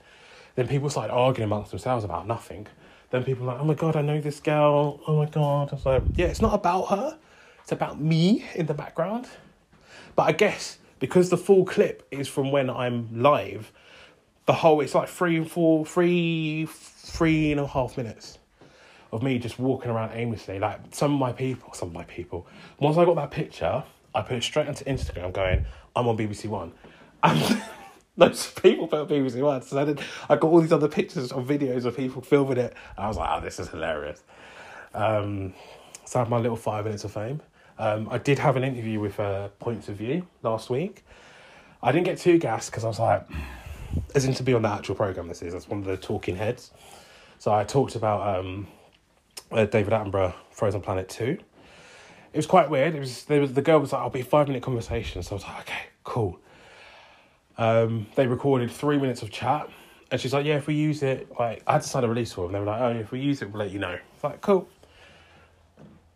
Then 0.60 0.68
people 0.68 0.90
started 0.90 1.14
arguing 1.14 1.46
amongst 1.46 1.72
themselves 1.72 2.04
about 2.04 2.28
nothing 2.28 2.68
then 3.10 3.24
people 3.24 3.50
are 3.50 3.54
like, 3.54 3.62
oh 3.62 3.66
my 3.66 3.74
god, 3.74 3.96
I 3.96 4.02
know 4.02 4.22
this 4.22 4.40
girl. 4.40 5.02
Oh 5.08 5.18
my 5.18 5.26
god. 5.26 5.70
I 5.72 5.76
was 5.76 5.86
like, 5.86 6.04
yeah, 6.16 6.28
it's 6.28 6.42
not 6.42 6.54
about 6.54 6.90
her. 6.90 7.18
It's 7.62 7.72
about 7.72 8.00
me 8.00 8.46
in 8.56 8.66
the 8.68 8.74
background. 8.74 9.28
But 10.16 10.24
I 10.24 10.32
guess 10.32 10.78
because 11.00 11.30
the 11.30 11.38
full 11.38 11.66
clip 11.66 12.08
is 12.12 12.28
from 12.28 12.52
when 12.52 12.70
I'm 12.70 13.22
live, 13.22 13.72
the 14.46 14.54
whole 14.54 14.82
it's 14.82 14.94
like 14.94 15.10
three 15.10 15.38
and 15.38 15.50
four, 15.50 15.86
three, 15.86 16.68
three 16.68 17.52
and 17.52 17.60
a 17.60 17.68
half 17.68 17.98
minutes 17.98 18.38
of 19.12 19.24
me 19.24 19.40
just 19.40 19.58
walking 19.58 19.90
around 19.90 20.12
aimlessly. 20.14 20.60
Like 20.60 20.80
some 20.92 21.14
of 21.14 21.20
my 21.20 21.32
people, 21.32 21.74
some 21.74 21.90
of 21.90 21.94
my 21.94 22.04
people. 22.04 22.48
Once 22.80 22.98
I 22.98 23.06
got 23.06 23.16
that 23.16 23.32
picture, 23.32 23.84
I 24.14 24.22
put 24.22 24.38
it 24.38 24.44
straight 24.44 24.68
onto 24.68 24.86
Instagram, 24.86 25.34
going, 25.34 25.66
"I'm 25.96 26.08
on 26.08 26.18
BBC 26.18 26.48
One," 26.48 26.74
and 27.24 27.62
loads 28.20 28.48
of 28.48 28.62
people 28.62 28.88
put 28.88 29.08
BBC 29.08 29.42
One. 29.42 29.62
So 29.62 29.80
I, 29.80 30.34
I 30.34 30.36
got 30.36 30.48
all 30.48 30.60
these 30.60 30.74
other 30.74 30.88
pictures 30.88 31.32
or 31.32 31.42
videos 31.42 31.86
of 31.86 31.96
people 31.96 32.22
filming 32.22 32.58
it. 32.58 32.74
I 32.98 33.08
was 33.08 33.18
like, 33.18 33.30
oh, 33.32 33.42
this 33.42 33.60
is 33.60 33.70
hilarious. 33.70 34.22
Um, 34.94 35.54
so 36.06 36.20
I 36.20 36.24
had 36.24 36.30
my 36.30 36.38
little 36.38 36.58
five 36.58 36.86
minutes 36.86 37.04
of 37.04 37.14
fame. 37.14 37.42
Um, 37.78 38.10
I 38.12 38.18
did 38.18 38.40
have 38.40 38.58
an 38.58 38.64
interview 38.64 39.00
with 39.00 39.20
uh, 39.20 39.48
Points 39.60 39.88
of 39.88 39.96
View 39.96 40.28
last 40.44 40.70
week. 40.70 41.06
I 41.82 41.94
didn't 41.94 42.06
get 42.06 42.18
too 42.18 42.38
gassed 42.38 42.72
because 42.72 42.84
I 42.84 42.88
was 42.90 43.00
like, 43.00 43.26
as 44.14 44.26
in 44.26 44.34
to 44.34 44.44
be 44.44 44.54
on 44.54 44.64
the 44.64 44.70
actual 44.70 44.96
program. 44.96 45.30
This 45.30 45.42
is 45.42 45.54
that's 45.54 45.70
one 45.70 45.80
of 45.80 45.86
the 45.86 45.96
talking 45.96 46.36
heads. 46.36 46.72
So 47.38 47.54
I 47.54 47.64
talked 47.64 47.96
about 47.96 48.40
um, 48.40 48.68
uh, 49.50 49.64
David 49.64 49.94
Attenborough, 49.94 50.34
Frozen 50.52 50.82
Planet 50.82 51.08
Two. 51.08 51.38
It 52.34 52.38
was 52.38 52.46
quite 52.46 52.70
weird. 52.70 52.96
It 52.96 53.00
was 53.00 53.24
there 53.26 53.40
was 53.40 53.54
the 53.54 53.62
girl 53.62 53.80
was 53.80 53.94
like, 53.94 54.02
"I'll 54.02 54.10
be 54.10 54.24
five 54.24 54.48
minute 54.48 54.62
conversation." 54.62 55.24
So 55.24 55.32
I 55.32 55.36
was 55.36 55.44
like, 55.44 55.62
"Okay, 55.62 55.84
cool." 56.04 56.40
Um, 57.60 58.08
they 58.16 58.26
recorded 58.26 58.72
three 58.72 58.98
minutes 58.98 59.22
of 59.22 59.32
chat, 59.32 59.70
and 60.12 60.20
she's 60.20 60.34
like, 60.34 60.46
"Yeah, 60.46 60.56
if 60.56 60.66
we 60.66 60.76
use 60.76 61.04
it, 61.04 61.28
like 61.38 61.62
I 61.68 61.74
had 61.74 61.82
to 61.82 61.88
sign 61.90 62.06
a 62.06 62.08
release 62.08 62.32
for 62.32 62.46
them. 62.46 62.54
They 62.54 62.60
were 62.60 62.66
like, 62.66 62.82
"Oh, 62.82 62.92
if 62.92 63.12
we 63.12 63.20
use 63.20 63.42
it, 63.42 63.52
we'll 63.52 63.60
let 63.60 63.72
you 63.72 63.80
know." 63.80 63.98
It's 64.16 64.24
like, 64.24 64.40
"Cool." 64.40 64.68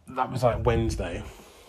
That 0.07 0.31
was 0.31 0.41
like 0.41 0.65
Wednesday, 0.65 1.21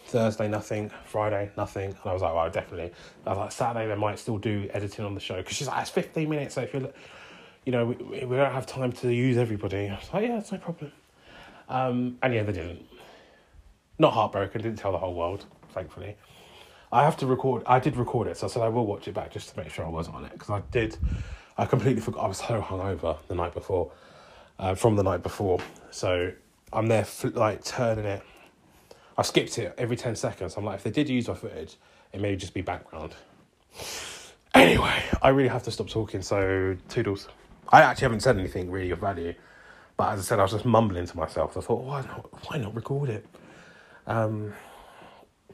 Thursday, 0.07 0.47
nothing. 0.47 0.93
Friday, 1.07 1.51
nothing. 1.57 1.91
And 1.91 1.99
I 2.05 2.13
was 2.13 2.23
like, 2.23 2.33
"Well, 2.33 2.49
definitely." 2.51 2.93
I 3.27 3.31
was 3.31 3.39
like, 3.39 3.53
Saturday 3.53 3.89
they 3.89 3.97
might 3.97 4.21
still 4.21 4.39
do 4.39 4.71
editing 4.73 5.05
on 5.05 5.15
the 5.15 5.21
show 5.21 5.39
because 5.39 5.57
she's 5.57 5.67
like, 5.67 5.83
"It's 5.83 5.91
fifteen 5.91 6.31
minutes, 6.31 6.55
so 6.55 6.61
if 6.61 6.73
you're, 6.73 6.89
you 7.67 7.73
know, 7.73 7.87
we, 7.87 7.97
we 7.97 8.37
don't 8.37 8.53
have 8.53 8.67
time 8.67 8.93
to 8.93 9.13
use 9.13 9.37
everybody." 9.37 9.89
I 9.89 9.97
was 9.97 10.09
like, 10.15 10.23
"Yeah, 10.29 10.39
it's 10.39 10.53
no 10.53 10.59
problem." 10.59 10.93
Um, 11.69 12.19
and 12.23 12.33
yeah, 12.33 12.45
they 12.45 12.53
didn't. 12.53 12.87
Not 13.99 14.13
heartbroken. 14.13 14.63
Didn't 14.63 14.79
tell 14.79 14.93
the 14.93 14.99
whole 14.99 15.15
world, 15.15 15.47
thankfully. 15.73 16.17
I 16.95 17.03
have 17.03 17.17
to 17.19 17.27
record. 17.27 17.65
I 17.67 17.81
did 17.81 17.97
record 17.97 18.29
it, 18.29 18.37
so 18.37 18.47
I 18.47 18.51
said 18.51 18.63
I 18.63 18.69
will 18.69 18.87
watch 18.87 19.09
it 19.09 19.15
back 19.15 19.33
just 19.33 19.49
to 19.53 19.61
make 19.61 19.69
sure 19.69 19.85
I 19.85 19.89
wasn't 19.89 20.15
on 20.15 20.25
it 20.27 20.33
because 20.33 20.49
I 20.49 20.63
did. 20.71 20.97
I 21.59 21.67
completely 21.67 22.01
forgot. 22.01 22.23
I 22.25 22.29
was 22.29 22.39
so 22.39 22.63
hungover 22.63 23.19
the 23.27 23.35
night 23.35 23.53
before, 23.53 23.91
uh, 24.61 24.77
from 24.77 24.95
the 24.95 25.03
night 25.03 25.25
before. 25.25 25.59
So 25.91 26.31
I'm 26.73 26.87
there, 26.87 27.05
like 27.33 27.65
turning 27.65 28.05
it. 28.05 28.23
I 29.19 29.23
skipped 29.23 29.59
it 29.59 29.75
every 29.77 29.97
ten 29.97 30.15
seconds. 30.15 30.57
I'm 30.57 30.65
like, 30.65 30.77
if 30.77 30.85
they 30.85 30.93
did 30.93 31.09
use 31.09 31.27
my 31.27 31.35
footage, 31.35 31.75
it 32.13 32.21
may 32.21 32.37
just 32.37 32.55
be 32.55 32.63
background. 32.63 33.17
Anyway, 34.55 35.03
I 35.21 35.31
really 35.31 35.49
have 35.49 35.65
to 35.65 35.73
stop 35.73 35.89
talking. 35.89 36.23
So 36.23 36.77
toodles. 36.89 37.27
I 37.71 37.83
actually 37.83 38.05
haven't 38.05 38.21
said 38.21 38.39
anything 38.39 38.71
really 38.71 38.93
of 38.93 39.01
value, 39.01 39.35
but 39.97 40.13
as 40.13 40.21
I 40.21 40.23
said, 40.23 40.39
I 40.39 40.43
was 40.43 40.53
just 40.53 40.65
mumbling 40.65 41.07
to 41.07 41.17
myself. 41.17 41.57
I 41.57 41.61
thought, 41.61 41.83
why 41.83 42.03
not? 42.03 42.49
Why 42.49 42.59
not 42.59 42.73
record 42.73 43.11
it? 43.11 43.27
Um, 44.07 44.53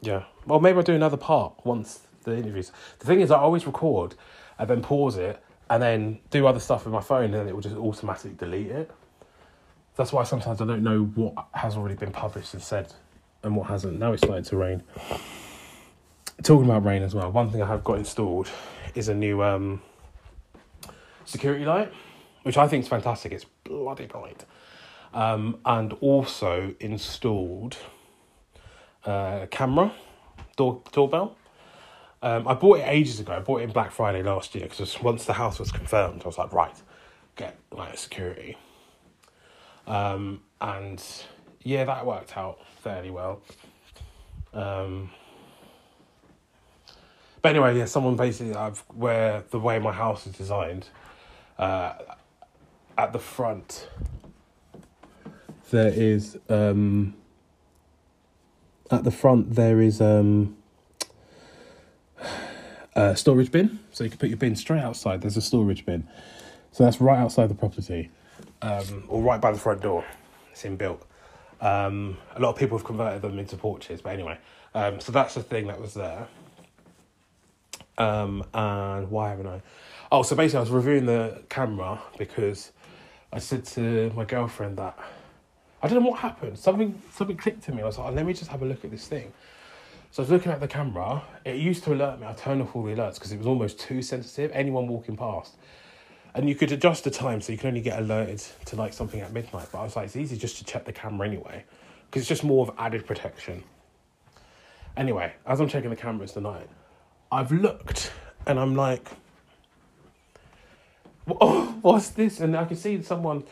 yeah. 0.02 0.24
Well, 0.46 0.60
maybe 0.60 0.76
I'll 0.78 0.82
do 0.82 0.94
another 0.94 1.16
part 1.16 1.54
once 1.64 2.00
the 2.24 2.36
interviews. 2.36 2.72
The 2.98 3.06
thing 3.06 3.20
is, 3.20 3.30
I 3.30 3.38
always 3.38 3.66
record 3.66 4.14
and 4.58 4.68
then 4.68 4.82
pause 4.82 5.16
it 5.16 5.42
and 5.68 5.82
then 5.82 6.18
do 6.30 6.46
other 6.46 6.60
stuff 6.60 6.84
with 6.84 6.92
my 6.92 7.00
phone 7.00 7.34
and 7.34 7.48
it 7.48 7.54
will 7.54 7.62
just 7.62 7.76
automatically 7.76 8.34
delete 8.36 8.70
it. 8.70 8.90
That's 9.96 10.12
why 10.12 10.24
sometimes 10.24 10.60
I 10.60 10.66
don't 10.66 10.82
know 10.82 11.04
what 11.04 11.46
has 11.54 11.76
already 11.76 11.94
been 11.94 12.12
published 12.12 12.54
and 12.54 12.62
said 12.62 12.92
and 13.42 13.56
what 13.56 13.68
hasn't. 13.68 13.98
Now 13.98 14.12
it's 14.12 14.22
starting 14.22 14.44
to 14.44 14.56
rain. 14.56 14.82
Talking 16.42 16.64
about 16.64 16.84
rain 16.84 17.02
as 17.02 17.14
well, 17.14 17.30
one 17.30 17.50
thing 17.50 17.62
I 17.62 17.66
have 17.66 17.84
got 17.84 17.98
installed 17.98 18.48
is 18.94 19.08
a 19.08 19.14
new 19.14 19.42
um, 19.42 19.82
security 21.24 21.64
light, 21.64 21.92
which 22.42 22.56
I 22.56 22.66
think 22.66 22.84
is 22.84 22.88
fantastic. 22.88 23.32
It's 23.32 23.44
bloody 23.64 24.06
bright. 24.06 24.44
Um, 25.12 25.58
and 25.64 25.92
also 25.94 26.74
installed 26.80 27.76
uh, 29.04 29.46
camera 29.50 29.92
door 30.56 30.82
doorbell. 30.92 31.36
Um, 32.22 32.46
I 32.46 32.54
bought 32.54 32.80
it 32.80 32.84
ages 32.86 33.18
ago. 33.20 33.32
I 33.32 33.40
bought 33.40 33.60
it 33.60 33.64
in 33.64 33.70
Black 33.70 33.92
Friday 33.92 34.22
last 34.22 34.54
year 34.54 34.64
because 34.68 35.00
once 35.02 35.24
the 35.24 35.32
house 35.32 35.58
was 35.58 35.72
confirmed, 35.72 36.22
I 36.22 36.26
was 36.26 36.36
like, 36.36 36.52
right, 36.52 36.74
get 37.36 37.58
like 37.70 37.96
security. 37.96 38.58
Um, 39.86 40.42
and 40.60 41.02
yeah, 41.62 41.84
that 41.84 42.04
worked 42.04 42.36
out 42.36 42.58
fairly 42.82 43.10
well. 43.10 43.42
Um, 44.52 45.10
but 47.42 47.50
anyway, 47.50 47.78
yeah, 47.78 47.86
someone 47.86 48.16
basically 48.16 48.54
I've 48.54 48.80
where 48.88 49.44
the 49.50 49.58
way 49.58 49.78
my 49.78 49.92
house 49.92 50.26
is 50.26 50.34
designed, 50.34 50.88
uh, 51.58 51.94
at 52.98 53.12
the 53.14 53.18
front 53.18 53.88
there 55.70 55.88
is 55.88 56.36
um, 56.48 57.14
at 58.90 59.04
the 59.04 59.10
front 59.10 59.54
there 59.54 59.80
is 59.80 60.00
um, 60.00 60.56
a 62.94 63.16
storage 63.16 63.52
bin, 63.52 63.78
so 63.92 64.04
you 64.04 64.10
can 64.10 64.18
put 64.18 64.28
your 64.28 64.38
bin 64.38 64.56
straight 64.56 64.82
outside. 64.82 65.22
There's 65.22 65.36
a 65.36 65.42
storage 65.42 65.86
bin, 65.86 66.06
so 66.72 66.84
that's 66.84 67.00
right 67.00 67.18
outside 67.18 67.48
the 67.48 67.54
property, 67.54 68.10
um, 68.62 69.04
or 69.08 69.22
right 69.22 69.40
by 69.40 69.52
the 69.52 69.58
front 69.58 69.80
door. 69.80 70.04
It's 70.52 70.62
inbuilt. 70.62 71.02
Um, 71.60 72.16
a 72.34 72.40
lot 72.40 72.50
of 72.50 72.56
people 72.56 72.78
have 72.78 72.86
converted 72.86 73.22
them 73.22 73.38
into 73.38 73.56
porches, 73.56 74.00
but 74.00 74.10
anyway, 74.10 74.38
um, 74.74 75.00
so 75.00 75.12
that's 75.12 75.34
the 75.34 75.42
thing 75.42 75.66
that 75.66 75.80
was 75.80 75.94
there. 75.94 76.26
Um, 77.98 78.44
and 78.54 79.10
why 79.10 79.30
haven't 79.30 79.46
I? 79.46 79.60
Oh, 80.10 80.22
so 80.22 80.34
basically, 80.34 80.58
I 80.58 80.60
was 80.62 80.70
reviewing 80.70 81.06
the 81.06 81.42
camera 81.48 82.00
because 82.18 82.72
I 83.32 83.38
said 83.38 83.64
to 83.66 84.10
my 84.16 84.24
girlfriend 84.24 84.78
that 84.78 84.98
I 85.82 85.88
don't 85.88 86.02
know 86.02 86.10
what 86.10 86.20
happened. 86.20 86.58
Something 86.58 87.00
something 87.12 87.36
clicked 87.36 87.62
to 87.64 87.72
me. 87.72 87.82
I 87.82 87.86
was 87.86 87.98
like, 87.98 88.08
oh, 88.08 88.14
let 88.14 88.26
me 88.26 88.32
just 88.32 88.50
have 88.50 88.62
a 88.62 88.66
look 88.66 88.84
at 88.84 88.90
this 88.90 89.06
thing. 89.06 89.32
So 90.10 90.22
I 90.22 90.24
was 90.24 90.30
looking 90.30 90.52
at 90.52 90.60
the 90.60 90.68
camera. 90.68 91.22
It 91.44 91.56
used 91.56 91.84
to 91.84 91.94
alert 91.94 92.20
me. 92.20 92.26
I 92.26 92.32
turned 92.32 92.60
off 92.60 92.74
all 92.74 92.82
the 92.82 92.92
alerts 92.92 93.14
because 93.14 93.32
it 93.32 93.38
was 93.38 93.46
almost 93.46 93.78
too 93.78 94.02
sensitive. 94.02 94.50
Anyone 94.52 94.88
walking 94.88 95.16
past, 95.16 95.54
and 96.34 96.48
you 96.48 96.54
could 96.54 96.72
adjust 96.72 97.04
the 97.04 97.10
time 97.10 97.40
so 97.40 97.52
you 97.52 97.58
can 97.58 97.68
only 97.68 97.80
get 97.80 97.98
alerted 97.98 98.42
to 98.66 98.76
like 98.76 98.92
something 98.92 99.20
at 99.20 99.32
midnight. 99.32 99.68
But 99.72 99.78
I 99.78 99.82
was 99.84 99.96
like, 99.96 100.06
it's 100.06 100.16
easy 100.16 100.36
just 100.36 100.58
to 100.58 100.64
check 100.64 100.84
the 100.84 100.92
camera 100.92 101.26
anyway, 101.26 101.64
because 102.06 102.22
it's 102.22 102.28
just 102.28 102.44
more 102.44 102.66
of 102.66 102.74
added 102.76 103.06
protection. 103.06 103.62
Anyway, 104.96 105.32
as 105.46 105.60
I'm 105.60 105.68
checking 105.68 105.90
the 105.90 105.96
cameras 105.96 106.32
tonight, 106.32 106.68
I've 107.32 107.52
looked 107.52 108.12
and 108.46 108.58
I'm 108.58 108.74
like, 108.74 109.08
oh, 111.40 111.74
what's 111.82 112.10
this? 112.10 112.40
And 112.40 112.56
I 112.56 112.64
can 112.64 112.76
see 112.76 113.00
someone 113.02 113.44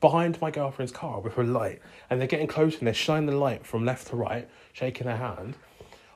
behind 0.00 0.40
my 0.40 0.50
girlfriend's 0.50 0.92
car 0.92 1.20
with 1.20 1.38
a 1.38 1.42
light, 1.42 1.80
and 2.10 2.20
they're 2.20 2.28
getting 2.28 2.46
closer 2.46 2.78
and 2.78 2.86
they're 2.86 2.94
shining 2.94 3.26
the 3.26 3.36
light 3.36 3.66
from 3.66 3.84
left 3.84 4.08
to 4.08 4.16
right, 4.16 4.48
shaking 4.72 5.06
their 5.06 5.16
hand. 5.16 5.56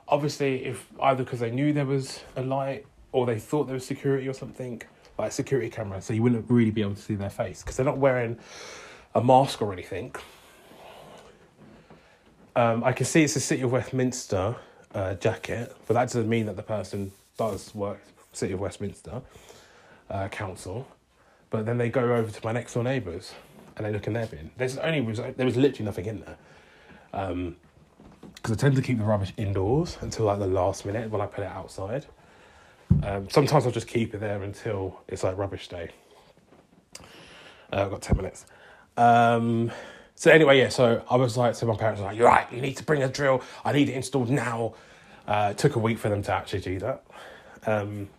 Obviously, 0.07 0.65
if 0.65 0.87
either 1.01 1.23
because 1.23 1.39
they 1.39 1.51
knew 1.51 1.73
there 1.73 1.85
was 1.85 2.21
a 2.35 2.43
light 2.43 2.85
or 3.11 3.25
they 3.25 3.39
thought 3.39 3.65
there 3.65 3.73
was 3.73 3.85
security 3.85 4.27
or 4.27 4.33
something, 4.33 4.81
like 5.17 5.31
security 5.31 5.69
camera, 5.69 6.01
so 6.01 6.13
you 6.13 6.21
wouldn't 6.21 6.45
really 6.49 6.71
be 6.71 6.81
able 6.81 6.95
to 6.95 7.01
see 7.01 7.15
their 7.15 7.29
face 7.29 7.61
because 7.61 7.77
they're 7.77 7.85
not 7.85 7.97
wearing 7.97 8.37
a 9.15 9.23
mask 9.23 9.61
or 9.61 9.73
anything. 9.73 10.13
Um, 12.55 12.83
I 12.83 12.91
can 12.91 13.05
see 13.05 13.23
it's 13.23 13.35
a 13.35 13.39
City 13.39 13.61
of 13.61 13.71
Westminster 13.71 14.55
uh, 14.93 15.13
jacket, 15.15 15.73
but 15.87 15.93
that 15.93 16.05
doesn't 16.05 16.27
mean 16.27 16.45
that 16.47 16.57
the 16.57 16.63
person 16.63 17.11
does 17.37 17.73
work 17.73 18.01
City 18.33 18.53
of 18.53 18.59
Westminster 18.59 19.21
uh, 20.09 20.27
Council. 20.27 20.87
But 21.49 21.65
then 21.65 21.77
they 21.77 21.89
go 21.89 22.15
over 22.15 22.31
to 22.31 22.45
my 22.45 22.51
next 22.51 22.73
door 22.73 22.83
neighbours 22.83 23.33
and 23.83 23.93
they 23.93 23.97
look 23.97 24.07
in 24.07 24.13
their 24.13 24.27
bin. 24.27 24.51
There's 24.57 24.77
only 24.77 25.01
there 25.01 25.45
was 25.45 25.57
literally 25.57 25.85
nothing 25.85 26.05
in 26.05 26.21
there. 26.21 26.37
Um, 27.13 27.55
because 28.35 28.53
I 28.53 28.55
tend 28.55 28.75
to 28.75 28.81
keep 28.81 28.97
the 28.97 29.03
rubbish 29.03 29.33
indoors 29.37 29.97
until 30.01 30.25
like 30.25 30.39
the 30.39 30.47
last 30.47 30.85
minute 30.85 31.09
when 31.09 31.21
I 31.21 31.25
put 31.25 31.43
it 31.43 31.51
outside. 31.51 32.05
Um, 33.03 33.29
sometimes 33.29 33.65
I'll 33.65 33.71
just 33.71 33.87
keep 33.87 34.13
it 34.13 34.19
there 34.19 34.41
until 34.43 34.99
it's 35.07 35.23
like 35.23 35.37
rubbish 35.37 35.67
day. 35.67 35.89
Uh, 37.71 37.83
I've 37.83 37.89
got 37.89 38.01
10 38.01 38.17
minutes. 38.17 38.45
Um, 38.97 39.71
so 40.15 40.31
anyway, 40.31 40.59
yeah, 40.59 40.69
so 40.69 41.03
I 41.09 41.15
was 41.15 41.37
like 41.37 41.55
so 41.55 41.65
my 41.65 41.75
parents, 41.75 42.01
were 42.01 42.07
like, 42.07 42.17
you're 42.17 42.27
right, 42.27 42.51
you 42.51 42.61
need 42.61 42.77
to 42.77 42.83
bring 42.83 43.03
a 43.03 43.09
drill. 43.09 43.41
I 43.63 43.71
need 43.73 43.89
it 43.89 43.93
installed 43.93 44.29
now. 44.29 44.73
Uh, 45.27 45.49
it 45.51 45.57
took 45.57 45.75
a 45.75 45.79
week 45.79 45.97
for 45.97 46.09
them 46.09 46.21
to 46.23 46.33
actually 46.33 46.61
do 46.61 46.79
that. 46.79 47.03
Um, 47.65 48.09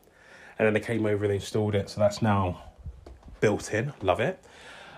and 0.58 0.66
then 0.66 0.72
they 0.72 0.80
came 0.80 1.04
over 1.04 1.24
and 1.24 1.30
they 1.32 1.36
installed 1.36 1.74
it. 1.74 1.90
So 1.90 2.00
that's 2.00 2.22
now 2.22 2.62
built 3.40 3.72
in. 3.74 3.92
Love 4.02 4.20
it. 4.20 4.42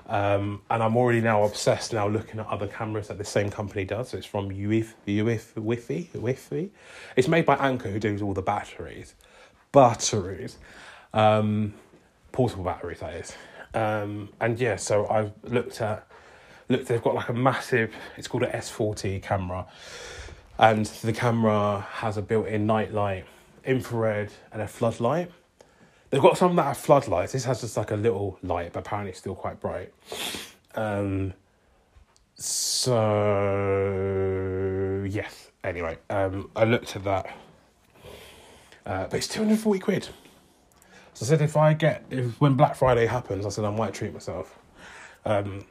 Um, 0.06 0.60
and 0.70 0.82
I'm 0.82 0.96
already 0.96 1.20
now 1.20 1.44
obsessed 1.44 1.92
now 1.92 2.06
looking 2.06 2.38
at 2.38 2.46
other 2.46 2.66
cameras 2.66 3.08
that 3.08 3.18
the 3.18 3.24
same 3.24 3.50
company 3.50 3.84
does. 3.84 4.10
So 4.10 4.18
it's 4.18 4.26
from 4.26 4.50
Eufy, 4.50 4.92
Eufy, 5.06 5.54
Wi-Fi, 5.54 6.10
Wi-Fi. 6.12 6.68
It's 7.16 7.28
made 7.28 7.46
by 7.46 7.56
Anker, 7.56 7.90
who 7.90 7.98
does 7.98 8.20
all 8.20 8.34
the 8.34 8.42
batteries, 8.42 9.14
batteries, 9.72 10.58
um, 11.14 11.72
portable 12.32 12.64
batteries 12.64 13.00
that 13.00 13.14
is. 13.14 13.32
Um, 13.72 14.28
and 14.40 14.58
yeah, 14.58 14.76
so 14.76 15.08
I've 15.08 15.32
looked 15.42 15.80
at, 15.80 16.06
look, 16.68 16.84
they've 16.86 17.02
got 17.02 17.14
like 17.14 17.30
a 17.30 17.34
massive. 17.34 17.94
It's 18.16 18.28
called 18.28 18.44
an 18.44 18.52
S40 18.52 19.22
camera, 19.22 19.66
and 20.58 20.86
the 20.86 21.12
camera 21.12 21.86
has 21.90 22.16
a 22.16 22.22
built-in 22.22 22.66
night 22.66 22.92
light, 22.92 23.24
infrared, 23.64 24.30
and 24.52 24.62
a 24.62 24.68
floodlight. 24.68 25.30
They've 26.10 26.22
got 26.22 26.38
some 26.38 26.54
that 26.56 26.64
have 26.64 26.78
floodlights. 26.78 27.32
This 27.32 27.44
has 27.44 27.60
just 27.60 27.76
like 27.76 27.90
a 27.90 27.96
little 27.96 28.38
light, 28.42 28.72
but 28.72 28.80
apparently 28.80 29.10
it's 29.10 29.18
still 29.18 29.34
quite 29.34 29.60
bright. 29.60 29.92
Um, 30.74 31.34
so 32.36 32.94
yes. 35.08 35.50
Anyway, 35.64 35.96
um, 36.10 36.50
I 36.54 36.64
looked 36.64 36.94
at 36.94 37.04
that, 37.04 37.26
uh, 38.84 39.06
but 39.06 39.14
it's 39.14 39.26
two 39.28 39.42
hundred 39.42 39.58
forty 39.58 39.80
quid. 39.80 40.08
So 41.14 41.24
I 41.24 41.28
said 41.28 41.40
if 41.40 41.56
I 41.56 41.72
get 41.74 42.04
if 42.10 42.40
when 42.40 42.54
Black 42.54 42.76
Friday 42.76 43.06
happens, 43.06 43.46
I 43.46 43.48
said 43.48 43.64
I 43.64 43.70
might 43.70 43.94
treat 43.94 44.12
myself. 44.12 44.58
Um, 45.24 45.64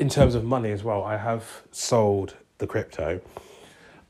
in 0.00 0.08
terms 0.08 0.34
of 0.34 0.42
money 0.44 0.72
as 0.72 0.82
well, 0.82 1.04
I 1.04 1.16
have 1.18 1.62
sold 1.70 2.34
the 2.58 2.66
crypto, 2.66 3.20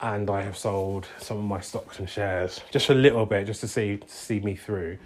and 0.00 0.30
I 0.30 0.40
have 0.42 0.56
sold 0.56 1.08
some 1.18 1.36
of 1.36 1.44
my 1.44 1.60
stocks 1.60 1.98
and 1.98 2.08
shares 2.08 2.60
just 2.70 2.88
a 2.88 2.94
little 2.94 3.26
bit, 3.26 3.46
just 3.46 3.60
to 3.60 3.68
see 3.68 3.98
to 3.98 4.08
see 4.08 4.40
me 4.40 4.56
through 4.56 4.98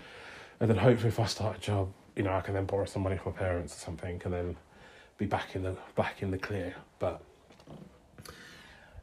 and 0.60 0.70
then 0.70 0.78
hopefully 0.78 1.08
if 1.08 1.20
I 1.20 1.26
start 1.26 1.58
a 1.58 1.60
job, 1.60 1.92
you 2.14 2.22
know, 2.22 2.32
I 2.32 2.40
can 2.40 2.54
then 2.54 2.64
borrow 2.64 2.86
some 2.86 3.02
money 3.02 3.16
from 3.18 3.32
my 3.32 3.38
parents 3.38 3.74
or 3.76 3.78
something, 3.78 4.20
and 4.24 4.32
then 4.32 4.56
be 5.18 5.26
back 5.26 5.54
in 5.54 5.62
the 5.62 5.76
back 5.94 6.22
in 6.22 6.30
the 6.30 6.38
clear. 6.38 6.74
But 6.98 7.22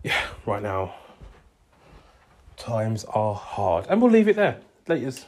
yeah, 0.04 0.28
right 0.46 0.62
now 0.62 0.96
times 2.58 3.04
are 3.06 3.36
hard, 3.36 3.86
and 3.89 4.02
we'll 4.02 4.12
leave 4.12 4.28
it 4.28 4.36
there. 4.36 4.60
Laters. 4.88 5.26